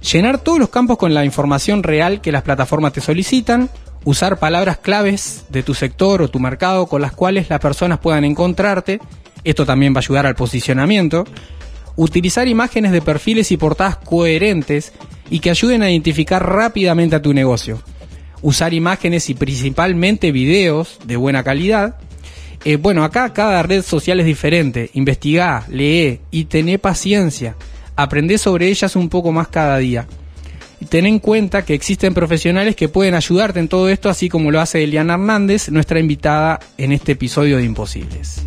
llenar 0.00 0.38
todos 0.38 0.58
los 0.58 0.70
campos 0.70 0.96
con 0.96 1.12
la 1.12 1.26
información 1.26 1.82
real 1.82 2.22
que 2.22 2.32
las 2.32 2.40
plataformas 2.40 2.94
te 2.94 3.02
solicitan, 3.02 3.68
usar 4.04 4.38
palabras 4.38 4.78
claves 4.78 5.44
de 5.50 5.62
tu 5.62 5.74
sector 5.74 6.22
o 6.22 6.28
tu 6.28 6.40
mercado 6.40 6.86
con 6.86 7.02
las 7.02 7.12
cuales 7.12 7.50
las 7.50 7.60
personas 7.60 7.98
puedan 7.98 8.24
encontrarte, 8.24 8.98
esto 9.44 9.66
también 9.66 9.92
va 9.92 9.98
a 9.98 10.00
ayudar 10.00 10.24
al 10.24 10.36
posicionamiento, 10.36 11.26
Utilizar 11.94 12.48
imágenes 12.48 12.90
de 12.90 13.02
perfiles 13.02 13.52
y 13.52 13.58
portadas 13.58 13.96
coherentes 13.96 14.94
y 15.28 15.40
que 15.40 15.50
ayuden 15.50 15.82
a 15.82 15.90
identificar 15.90 16.42
rápidamente 16.42 17.16
a 17.16 17.20
tu 17.20 17.34
negocio. 17.34 17.82
Usar 18.40 18.72
imágenes 18.72 19.28
y 19.28 19.34
principalmente 19.34 20.32
videos 20.32 20.98
de 21.04 21.16
buena 21.16 21.44
calidad. 21.44 21.96
Eh, 22.64 22.76
bueno, 22.76 23.02
acá 23.02 23.32
cada 23.32 23.62
red 23.62 23.82
social 23.82 24.20
es 24.20 24.26
diferente. 24.26 24.90
Investigá, 24.94 25.66
lee 25.68 26.20
y 26.30 26.44
tené 26.44 26.78
paciencia. 26.78 27.56
Aprende 27.96 28.38
sobre 28.38 28.68
ellas 28.68 28.94
un 28.94 29.08
poco 29.08 29.32
más 29.32 29.48
cada 29.48 29.78
día. 29.78 30.06
Y 30.80 30.86
ten 30.86 31.06
en 31.06 31.18
cuenta 31.18 31.64
que 31.64 31.74
existen 31.74 32.14
profesionales 32.14 32.76
que 32.76 32.88
pueden 32.88 33.14
ayudarte 33.14 33.60
en 33.60 33.68
todo 33.68 33.88
esto, 33.88 34.08
así 34.08 34.28
como 34.28 34.50
lo 34.50 34.60
hace 34.60 34.82
Eliana 34.82 35.14
Hernández, 35.14 35.68
nuestra 35.70 36.00
invitada 36.00 36.60
en 36.78 36.92
este 36.92 37.12
episodio 37.12 37.56
de 37.56 37.64
Imposibles. 37.64 38.42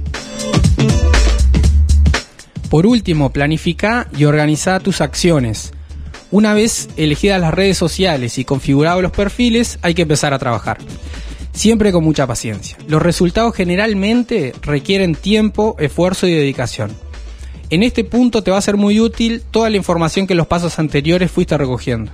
Por 2.70 2.86
último, 2.86 3.32
planifica 3.32 4.08
y 4.18 4.26
organiza 4.26 4.80
tus 4.80 5.02
acciones. 5.02 5.72
Una 6.32 6.54
vez 6.54 6.90
elegidas 6.98 7.40
las 7.40 7.54
redes 7.54 7.78
sociales 7.78 8.38
y 8.38 8.46
configurados 8.46 9.02
los 9.02 9.12
perfiles, 9.12 9.80
hay 9.82 9.94
que 9.94 10.02
empezar 10.02 10.34
a 10.34 10.40
trabajar. 10.40 10.78
Siempre 11.56 11.94
con 11.94 12.04
mucha 12.04 12.28
paciencia. 12.28 12.78
Los 12.90 13.02
resultados 13.02 13.56
generalmente 13.56 14.54
requieren 14.62 15.16
tiempo, 15.16 15.78
esfuerzo 15.80 16.28
y 16.28 16.34
dedicación. 16.34 16.92
En 17.70 17.82
este 17.82 18.04
punto 18.04 18.44
te 18.44 18.52
va 18.52 18.58
a 18.58 18.62
ser 18.62 18.76
muy 18.76 19.00
útil 19.00 19.42
toda 19.52 19.70
la 19.70 19.78
información 19.78 20.28
que 20.28 20.36
los 20.36 20.48
pasos 20.48 20.78
anteriores 20.80 21.32
fuiste 21.32 21.58
recogiendo. 21.58 22.12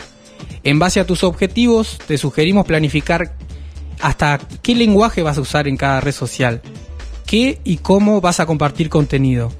En 0.63 0.77
base 0.77 0.99
a 0.99 1.07
tus 1.07 1.23
objetivos, 1.23 1.97
te 2.05 2.19
sugerimos 2.19 2.67
planificar 2.67 3.33
hasta 3.99 4.39
qué 4.61 4.75
lenguaje 4.75 5.23
vas 5.23 5.39
a 5.39 5.41
usar 5.41 5.67
en 5.67 5.75
cada 5.75 6.01
red 6.01 6.13
social, 6.13 6.61
qué 7.25 7.59
y 7.63 7.77
cómo 7.77 8.21
vas 8.21 8.39
a 8.39 8.45
compartir 8.45 8.89
contenido. 8.89 9.51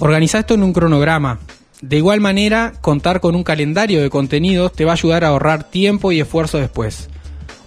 Organiza 0.00 0.40
esto 0.40 0.54
en 0.54 0.64
un 0.64 0.72
cronograma. 0.72 1.38
De 1.80 1.96
igual 1.96 2.20
manera, 2.20 2.72
contar 2.80 3.20
con 3.20 3.36
un 3.36 3.44
calendario 3.44 4.02
de 4.02 4.10
contenidos 4.10 4.72
te 4.72 4.84
va 4.84 4.92
a 4.92 4.94
ayudar 4.94 5.24
a 5.24 5.28
ahorrar 5.28 5.70
tiempo 5.70 6.10
y 6.10 6.20
esfuerzo 6.20 6.58
después. 6.58 7.08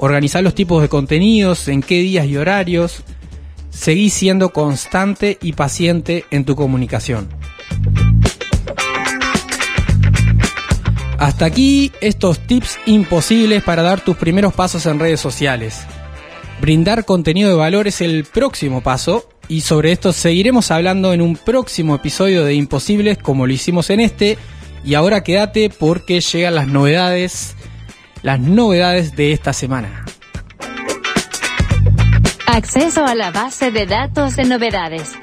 Organizar 0.03 0.43
los 0.43 0.53
tipos 0.53 0.81
de 0.81 0.89
contenidos, 0.89 1.69
en 1.69 1.81
qué 1.81 2.01
días 2.01 2.27
y 2.27 2.35
horarios. 2.35 3.03
Seguí 3.69 4.09
siendo 4.09 4.49
constante 4.49 5.37
y 5.41 5.53
paciente 5.53 6.25
en 6.29 6.43
tu 6.43 6.57
comunicación. 6.57 7.29
Hasta 11.17 11.45
aquí 11.45 11.93
estos 12.01 12.39
tips 12.39 12.79
imposibles 12.85 13.63
para 13.63 13.81
dar 13.81 14.01
tus 14.01 14.17
primeros 14.17 14.53
pasos 14.53 14.85
en 14.87 14.99
redes 14.99 15.21
sociales. 15.21 15.83
Brindar 16.59 17.05
contenido 17.05 17.51
de 17.51 17.55
valor 17.55 17.87
es 17.87 18.01
el 18.01 18.25
próximo 18.25 18.83
paso 18.83 19.29
y 19.47 19.61
sobre 19.61 19.93
esto 19.93 20.11
seguiremos 20.11 20.69
hablando 20.69 21.13
en 21.13 21.21
un 21.21 21.37
próximo 21.37 21.95
episodio 21.95 22.43
de 22.43 22.55
Imposibles 22.55 23.19
como 23.19 23.47
lo 23.47 23.53
hicimos 23.53 23.89
en 23.89 24.01
este. 24.01 24.37
Y 24.83 24.95
ahora 24.95 25.23
quédate 25.23 25.69
porque 25.69 26.19
llegan 26.19 26.55
las 26.55 26.67
novedades, 26.67 27.55
las 28.23 28.39
novedades 28.39 29.15
de 29.15 29.33
esta 29.33 29.53
semana. 29.53 30.05
Acceso 32.47 33.05
a 33.05 33.13
la 33.15 33.31
base 33.31 33.69
de 33.71 33.85
datos 33.85 34.35
de 34.37 34.45
novedades. 34.45 35.13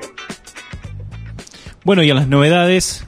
Bueno, 1.82 2.02
y 2.02 2.10
a 2.10 2.14
las 2.14 2.28
novedades, 2.28 3.04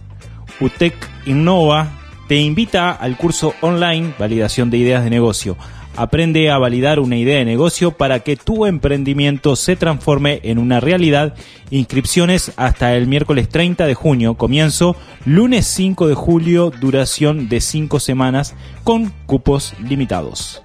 UTEC 0.61 0.95
Innova 1.27 1.91
te 2.27 2.37
invita 2.37 2.91
al 2.91 3.17
curso 3.19 3.55
online 3.61 4.15
Validación 4.19 4.71
de 4.71 4.79
Ideas 4.79 5.05
de 5.05 5.11
Negocio. 5.11 5.57
Aprende 5.97 6.51
a 6.51 6.59
validar 6.59 7.01
una 7.01 7.17
idea 7.17 7.39
de 7.39 7.45
negocio 7.45 7.93
para 7.93 8.21
que 8.21 8.37
tu 8.37 8.65
emprendimiento 8.65 9.57
se 9.57 9.77
transforme 9.77 10.41
en 10.43 10.59
una 10.59 10.81
realidad. 10.81 11.35
Inscripciones 11.71 12.53
hasta 12.57 12.97
el 12.97 13.07
miércoles 13.07 13.49
30 13.49 13.87
de 13.87 13.95
junio. 13.95 14.35
Comienzo 14.35 14.97
lunes 15.27 15.67
5 15.67 16.09
de 16.09 16.15
julio, 16.15 16.71
duración 16.71 17.49
de 17.49 17.61
5 17.61 18.01
semanas 18.01 18.55
con 18.85 19.13
cupos 19.27 19.75
limitados. 19.83 20.63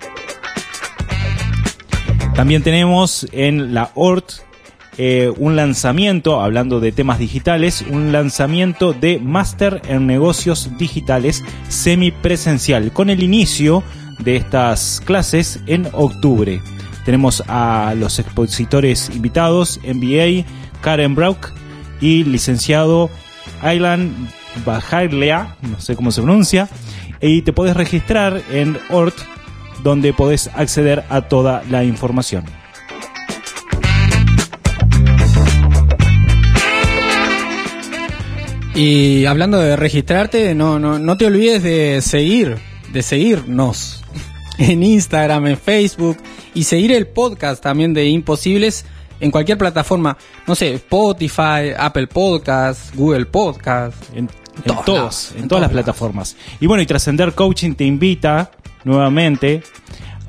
También 2.34 2.64
tenemos 2.64 3.28
en 3.32 3.74
la 3.74 3.92
ORT 3.96 4.48
eh, 5.00 5.32
un 5.38 5.56
lanzamiento, 5.56 6.42
hablando 6.42 6.80
de 6.80 6.92
temas 6.92 7.20
digitales, 7.20 7.84
un 7.88 8.12
lanzamiento 8.12 8.94
de 8.94 9.20
Máster 9.20 9.82
en 9.88 10.08
Negocios 10.08 10.72
Digitales 10.80 11.44
semipresencial, 11.68 12.92
con 12.94 13.10
el 13.10 13.22
inicio 13.22 13.84
de 14.20 14.36
estas 14.36 15.02
clases 15.06 15.60
en 15.68 15.88
octubre. 15.94 16.62
Tenemos 17.06 17.44
a 17.48 17.94
los 17.98 18.20
expositores 18.20 19.10
invitados, 19.14 19.80
MBA, 19.84 20.46
Karen 20.82 21.16
Brauk 21.16 21.52
y 22.02 22.24
licenciado 22.24 23.10
Aylan 23.62 24.30
Bajailea, 24.66 25.56
no 25.62 25.80
sé 25.80 25.96
cómo 25.96 26.12
se 26.12 26.22
pronuncia, 26.22 26.68
y 27.22 27.42
te 27.42 27.54
puedes 27.54 27.76
registrar 27.76 28.42
en 28.52 28.78
ORT, 28.90 29.16
donde 29.84 30.14
podés 30.14 30.50
acceder 30.54 31.06
a 31.10 31.22
toda 31.22 31.64
la 31.70 31.84
información. 31.84 32.44
Y 38.76 39.26
hablando 39.26 39.60
de 39.60 39.76
registrarte, 39.76 40.54
no, 40.54 40.78
no, 40.78 41.00
no 41.00 41.18
te 41.18 41.26
olvides 41.26 41.64
de 41.64 42.00
seguir, 42.02 42.58
de 42.92 43.02
seguirnos 43.02 44.04
en 44.58 44.84
Instagram, 44.84 45.48
en 45.48 45.58
Facebook 45.58 46.18
y 46.54 46.64
seguir 46.64 46.92
el 46.92 47.08
podcast 47.08 47.62
también 47.62 47.94
de 47.94 48.08
Imposibles 48.08 48.86
en 49.20 49.32
cualquier 49.32 49.58
plataforma, 49.58 50.18
no 50.46 50.56
sé, 50.56 50.76
Spotify, 50.76 51.74
Apple 51.78 52.08
Podcast, 52.08 52.94
Google 52.96 53.26
Podcast, 53.26 53.96
en, 54.14 54.30
en 54.64 54.76
todos, 54.86 55.34
en, 55.36 55.48
todas 55.48 55.62
las 55.64 55.72
plataformas. 55.72 56.36
Y 56.60 56.68
bueno, 56.68 56.84
y 56.84 56.86
Trascender 56.86 57.34
Coaching 57.34 57.74
te 57.74 57.84
invita 57.86 58.52
nuevamente 58.84 59.64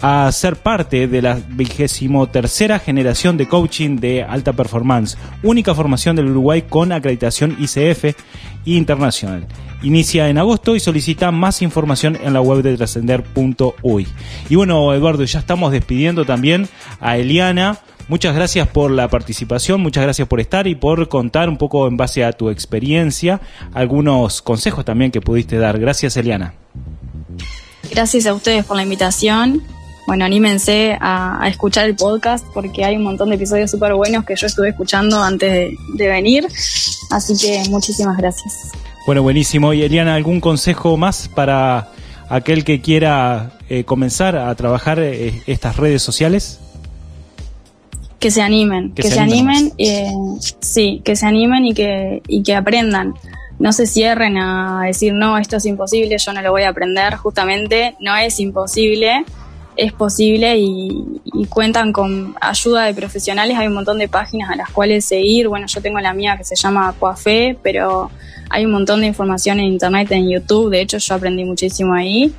a 0.00 0.30
ser 0.32 0.56
parte 0.56 1.08
de 1.08 1.22
la 1.22 1.34
vigésimo 1.48 2.28
tercera 2.28 2.78
generación 2.78 3.36
de 3.36 3.48
coaching 3.48 3.96
de 3.96 4.22
alta 4.22 4.52
performance, 4.52 5.16
única 5.42 5.74
formación 5.74 6.16
del 6.16 6.30
Uruguay 6.30 6.62
con 6.62 6.92
acreditación 6.92 7.56
ICF 7.58 8.16
internacional. 8.64 9.46
Inicia 9.82 10.28
en 10.28 10.38
agosto 10.38 10.74
y 10.74 10.80
solicita 10.80 11.30
más 11.30 11.62
información 11.62 12.18
en 12.22 12.32
la 12.32 12.40
web 12.40 12.62
de 12.62 12.76
trascender.uy. 12.76 14.08
Y 14.48 14.54
bueno, 14.56 14.92
Eduardo, 14.92 15.24
ya 15.24 15.38
estamos 15.38 15.72
despidiendo 15.72 16.24
también 16.24 16.68
a 17.00 17.16
Eliana. 17.16 17.78
Muchas 18.08 18.34
gracias 18.34 18.66
por 18.68 18.90
la 18.90 19.08
participación, 19.08 19.82
muchas 19.82 20.02
gracias 20.02 20.26
por 20.26 20.40
estar 20.40 20.66
y 20.66 20.74
por 20.74 21.08
contar 21.08 21.48
un 21.48 21.58
poco 21.58 21.86
en 21.86 21.96
base 21.96 22.24
a 22.24 22.32
tu 22.32 22.48
experiencia 22.48 23.40
algunos 23.74 24.40
consejos 24.40 24.84
también 24.84 25.10
que 25.10 25.20
pudiste 25.20 25.58
dar. 25.58 25.78
Gracias, 25.78 26.16
Eliana. 26.16 26.54
Gracias 27.90 28.26
a 28.26 28.34
ustedes 28.34 28.64
por 28.64 28.76
la 28.76 28.82
invitación 28.82 29.62
bueno, 30.08 30.24
anímense 30.24 30.96
a, 30.98 31.46
escuchar 31.50 31.84
el 31.84 31.94
podcast 31.94 32.42
porque 32.54 32.82
hay 32.82 32.96
un 32.96 33.02
montón 33.02 33.28
de 33.28 33.34
episodios 33.34 33.70
súper 33.70 33.92
buenos 33.92 34.24
que 34.24 34.34
yo 34.36 34.46
estuve 34.46 34.70
escuchando 34.70 35.22
antes 35.22 35.70
de, 35.98 36.08
venir. 36.08 36.46
Así 37.10 37.36
que 37.36 37.68
muchísimas 37.68 38.16
gracias. 38.16 38.72
Bueno, 39.04 39.22
buenísimo. 39.22 39.74
Y 39.74 39.82
Eliana, 39.82 40.14
¿algún 40.14 40.40
consejo 40.40 40.96
más 40.96 41.28
para 41.28 41.90
aquel 42.30 42.64
que 42.64 42.80
quiera 42.80 43.58
eh, 43.68 43.84
comenzar 43.84 44.38
a 44.38 44.54
trabajar 44.54 44.98
eh, 44.98 45.42
estas 45.46 45.76
redes 45.76 46.00
sociales? 46.00 46.58
Que 48.18 48.30
se 48.30 48.40
animen, 48.40 48.94
que, 48.94 49.02
se, 49.02 49.20
animen, 49.20 49.74
eh, 49.76 50.10
sí, 50.60 51.02
que 51.04 51.16
se 51.16 51.26
animen 51.26 51.66
y 51.66 51.74
que, 51.74 52.22
y 52.26 52.42
que 52.42 52.54
aprendan 52.54 53.12
no 53.58 53.72
se 53.72 53.86
cierren 53.86 54.38
a 54.38 54.82
decir, 54.86 55.12
no, 55.12 55.36
esto 55.36 55.56
es 55.56 55.66
imposible, 55.66 56.16
yo 56.16 56.32
no 56.32 56.40
lo 56.40 56.52
voy 56.52 56.62
a 56.62 56.68
aprender. 56.68 57.16
Justamente 57.16 57.96
no 58.00 58.16
es 58.16 58.38
imposible, 58.38 59.24
es 59.78 59.92
posible 59.92 60.58
y, 60.58 61.20
cuentan 61.48 61.92
con 61.92 62.34
ayuda 62.40 62.84
de 62.84 62.94
profesionales. 62.94 63.56
Hay 63.56 63.68
un 63.68 63.74
montón 63.74 63.98
de 63.98 64.08
páginas 64.08 64.50
a 64.50 64.56
las 64.56 64.70
cuales 64.70 65.04
seguir. 65.04 65.46
Bueno, 65.46 65.66
yo 65.68 65.80
tengo 65.80 66.00
la 66.00 66.12
mía 66.12 66.36
que 66.36 66.42
se 66.42 66.56
llama 66.56 66.92
Coafe, 66.98 67.56
pero 67.62 68.10
hay 68.50 68.66
un 68.66 68.72
montón 68.72 69.00
de 69.00 69.06
información 69.06 69.60
en 69.60 69.66
internet, 69.66 70.10
en 70.10 70.28
YouTube. 70.28 70.70
De 70.70 70.80
hecho, 70.80 70.98
yo 70.98 71.14
aprendí 71.14 71.44
muchísimo 71.44 71.94
ahí. 71.94 72.32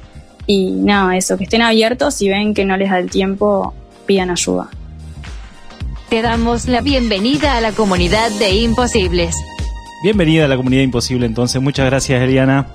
Y 0.47 0.71
nada, 0.71 1.15
eso, 1.15 1.37
que 1.37 1.45
estén 1.45 1.61
abiertos 1.61 2.21
y 2.21 2.27
ven 2.27 2.53
que 2.53 2.65
no 2.65 2.75
les 2.75 2.89
da 2.89 2.99
el 2.99 3.09
tiempo, 3.09 3.73
pidan 4.05 4.31
ayuda. 4.31 4.69
Te 6.09 6.21
damos 6.21 6.67
la 6.67 6.81
bienvenida 6.81 7.55
a 7.55 7.61
la 7.61 7.71
comunidad 7.71 8.31
de 8.31 8.51
Imposibles. 8.51 9.33
Bienvenida 10.03 10.45
a 10.45 10.47
la 10.49 10.57
comunidad 10.57 10.81
Imposible, 10.81 11.25
entonces. 11.25 11.61
Muchas 11.61 11.85
gracias, 11.85 12.21
Eliana. 12.21 12.67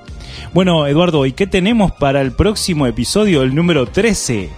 Bueno, 0.52 0.86
Eduardo, 0.86 1.26
¿y 1.26 1.32
qué 1.32 1.46
tenemos 1.46 1.92
para 1.92 2.20
el 2.20 2.32
próximo 2.32 2.86
episodio, 2.86 3.42
el 3.42 3.54
número 3.54 3.86
13? 3.86 4.48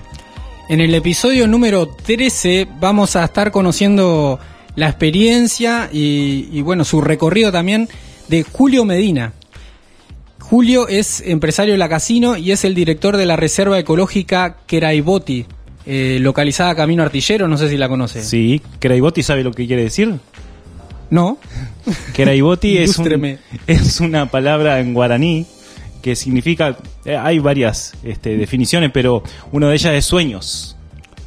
En 0.69 0.81
el 0.81 0.95
episodio 0.95 1.47
número 1.47 1.87
13 1.87 2.67
vamos 2.81 3.17
a 3.17 3.25
estar 3.25 3.51
conociendo 3.53 4.39
la 4.75 4.89
experiencia 4.89 5.89
y, 5.93 6.61
bueno, 6.63 6.85
su 6.85 7.01
recorrido 7.01 7.53
también 7.53 7.89
de 8.29 8.43
Julio 8.43 8.85
Medina. 8.85 9.33
Julio 10.41 10.87
es 10.89 11.23
empresario 11.23 11.73
de 11.75 11.79
la 11.79 11.89
casino 11.89 12.37
y 12.37 12.53
es 12.53 12.65
el 12.65 12.75
director 12.75 13.17
de 13.17 13.27
la 13.27 13.37
Reserva 13.37 13.79
Ecológica 13.79 14.59
Queraiboti, 14.67 15.47
eh, 15.87 16.19
localizada 16.21 16.75
Camino 16.75 17.03
Artillero, 17.03 17.49
no 17.49 17.57
sé 17.57 17.69
si 17.69 17.77
la 17.77 17.89
conoce. 17.89 18.23
Sí, 18.23 18.61
Queraiboti 18.79 19.23
sabe 19.23 19.43
lo 19.43 19.53
que 19.53 19.67
quiere 19.67 19.83
decir. 19.85 20.15
No. 21.11 21.39
Keraiboti 22.13 22.79
es, 22.79 22.99
un- 22.99 23.07
Ilústreme. 23.07 23.39
es 23.67 24.01
una 24.01 24.27
palabra 24.31 24.81
en 24.81 24.95
guaraní 24.95 25.47
que 26.07 26.15
significa, 26.15 26.77
eh, 27.05 27.17
hay 27.17 27.41
varias 27.41 27.95
este, 28.05 28.37
definiciones, 28.37 28.93
pero 28.95 29.25
una 29.51 29.67
de 29.69 29.75
ellas 29.75 29.93
es 29.95 30.05
sueños. 30.05 30.77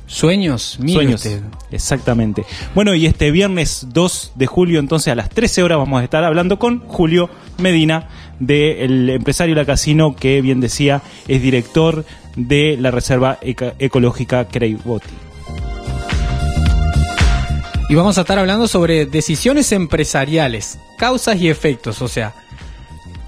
Sueños, 0.06 0.78
mire 0.80 0.94
Sueños, 0.94 1.26
usted. 1.26 1.42
exactamente. 1.70 2.46
Bueno, 2.74 2.96
y 2.96 3.06
este 3.06 3.30
viernes 3.30 3.88
2 3.90 4.32
de 4.36 4.48
julio, 4.48 4.80
entonces 4.80 5.12
a 5.12 5.16
las 5.16 5.32
13 5.32 5.64
horas 5.64 5.80
vamos 5.80 6.00
a 6.00 6.06
estar 6.06 6.24
hablando 6.24 6.60
con 6.60 6.80
Julio 6.80 7.30
Medina, 7.58 8.08
del 8.40 9.10
empresario 9.10 9.54
La 9.54 9.66
Casino, 9.66 10.16
que 10.16 10.42
bien 10.42 10.62
decía, 10.62 11.02
es 11.28 11.42
director 11.42 12.06
de 12.38 12.78
la 12.80 12.90
Reserva 12.90 13.38
Ecológica 13.42 14.48
Creiboti. 14.48 15.10
Y 17.90 17.96
vamos 17.96 18.18
a 18.18 18.22
estar 18.22 18.40
hablando 18.40 18.70
sobre 18.70 19.06
decisiones 19.06 19.74
empresariales, 19.74 20.80
causas 20.98 21.36
y 21.42 21.50
efectos. 21.50 22.02
O 22.02 22.08
sea, 22.08 22.34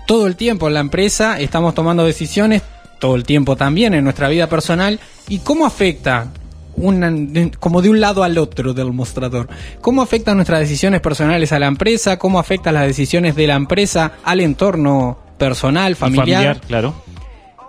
todo 0.06 0.28
el 0.28 0.36
tiempo 0.36 0.68
en 0.68 0.74
la 0.74 0.80
empresa 0.80 1.40
estamos 1.40 1.74
tomando 1.74 2.04
decisiones, 2.06 2.62
todo 3.00 3.16
el 3.16 3.24
tiempo 3.24 3.56
también 3.56 3.94
en 3.94 4.04
nuestra 4.04 4.30
vida 4.30 4.48
personal. 4.48 5.00
¿Y 5.28 5.40
cómo 5.40 5.66
afecta, 5.66 6.28
una, 6.76 7.12
como 7.60 7.82
de 7.82 7.90
un 7.90 8.00
lado 8.00 8.24
al 8.24 8.38
otro 8.38 8.74
del 8.74 8.92
mostrador, 8.92 9.48
cómo 9.82 10.02
afectan 10.02 10.38
nuestras 10.38 10.60
decisiones 10.60 11.02
personales 11.02 11.52
a 11.52 11.60
la 11.60 11.68
empresa? 11.68 12.18
¿Cómo 12.18 12.40
afectan 12.40 12.74
las 12.74 12.88
decisiones 12.88 13.36
de 13.36 13.48
la 13.48 13.56
empresa 13.56 14.14
al 14.24 14.42
entorno 14.42 15.20
personal, 15.38 15.94
Y 15.94 15.96
familiar? 15.96 16.62
claro. 16.68 16.94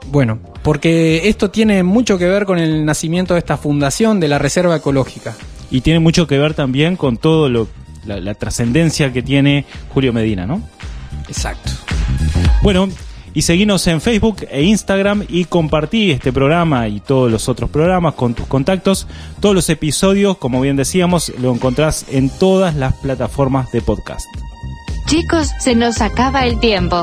Bueno, 0.08 0.40
porque 0.62 1.28
esto 1.28 1.50
tiene 1.50 1.84
mucho 1.84 2.18
que 2.18 2.26
ver 2.26 2.44
con 2.44 2.58
el 2.58 2.84
nacimiento 2.84 3.34
de 3.34 3.38
esta 3.38 3.56
fundación 3.56 4.18
de 4.18 4.26
la 4.26 4.38
Reserva 4.38 4.74
Ecológica. 4.74 5.34
Y 5.70 5.80
tiene 5.80 6.00
mucho 6.00 6.26
que 6.26 6.38
ver 6.38 6.54
también 6.54 6.96
con 6.96 7.16
todo 7.16 7.48
lo 7.48 7.68
la, 8.04 8.18
la 8.20 8.34
trascendencia 8.34 9.12
que 9.12 9.22
tiene 9.22 9.64
Julio 9.94 10.12
Medina, 10.12 10.44
¿no? 10.44 10.60
Exacto. 11.32 11.70
Bueno, 12.62 12.90
y 13.32 13.42
seguinos 13.42 13.86
en 13.86 14.02
Facebook 14.02 14.46
e 14.50 14.62
Instagram 14.62 15.24
y 15.28 15.46
compartí 15.46 16.10
este 16.10 16.30
programa 16.32 16.88
y 16.88 17.00
todos 17.00 17.32
los 17.32 17.48
otros 17.48 17.70
programas 17.70 18.14
con 18.14 18.34
tus 18.34 18.46
contactos. 18.46 19.06
Todos 19.40 19.54
los 19.54 19.70
episodios, 19.70 20.36
como 20.36 20.60
bien 20.60 20.76
decíamos, 20.76 21.32
lo 21.40 21.54
encontrás 21.54 22.04
en 22.10 22.28
todas 22.28 22.76
las 22.76 22.94
plataformas 22.96 23.72
de 23.72 23.80
podcast. 23.80 24.26
Chicos, 25.06 25.48
se 25.58 25.74
nos 25.74 26.02
acaba 26.02 26.44
el 26.44 26.60
tiempo. 26.60 27.02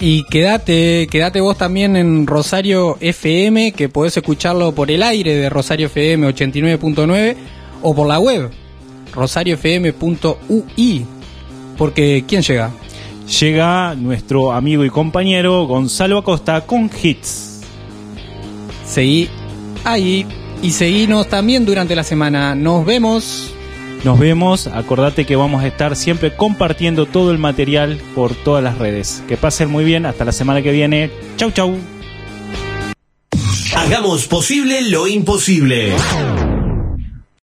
Y 0.00 0.24
quédate, 0.24 1.06
quédate 1.08 1.40
vos 1.40 1.56
también 1.56 1.96
en 1.96 2.26
Rosario 2.26 2.98
FM, 3.00 3.72
que 3.72 3.88
podés 3.88 4.16
escucharlo 4.16 4.72
por 4.72 4.90
el 4.90 5.04
aire 5.04 5.36
de 5.36 5.48
Rosario 5.48 5.86
FM 5.86 6.28
89.9 6.28 7.36
o 7.82 7.94
por 7.94 8.08
la 8.08 8.18
web 8.18 8.50
rosariofm.ui. 9.14 11.06
Porque 11.76 12.24
¿quién 12.26 12.42
llega? 12.42 12.70
Llega 13.40 13.94
nuestro 13.94 14.52
amigo 14.52 14.84
y 14.84 14.90
compañero 14.90 15.66
Gonzalo 15.66 16.18
Acosta 16.18 16.60
con 16.62 16.90
hits. 17.02 17.60
Seguí 18.86 19.28
ahí 19.84 20.26
y 20.62 20.70
seguinos 20.70 21.28
también 21.28 21.66
durante 21.66 21.96
la 21.96 22.04
semana. 22.04 22.54
Nos 22.54 22.86
vemos. 22.86 23.52
Nos 24.04 24.18
vemos, 24.18 24.68
acordate 24.68 25.24
que 25.24 25.34
vamos 25.34 25.64
a 25.64 25.66
estar 25.66 25.96
siempre 25.96 26.36
compartiendo 26.36 27.06
todo 27.06 27.32
el 27.32 27.38
material 27.38 28.00
por 28.14 28.34
todas 28.34 28.62
las 28.62 28.78
redes. 28.78 29.24
Que 29.26 29.36
pasen 29.36 29.70
muy 29.70 29.84
bien, 29.84 30.06
hasta 30.06 30.24
la 30.24 30.32
semana 30.32 30.62
que 30.62 30.70
viene. 30.70 31.10
Chau 31.36 31.50
chau. 31.50 31.76
Hagamos 33.74 34.26
posible 34.26 34.82
lo 34.82 35.08
imposible. 35.08 35.92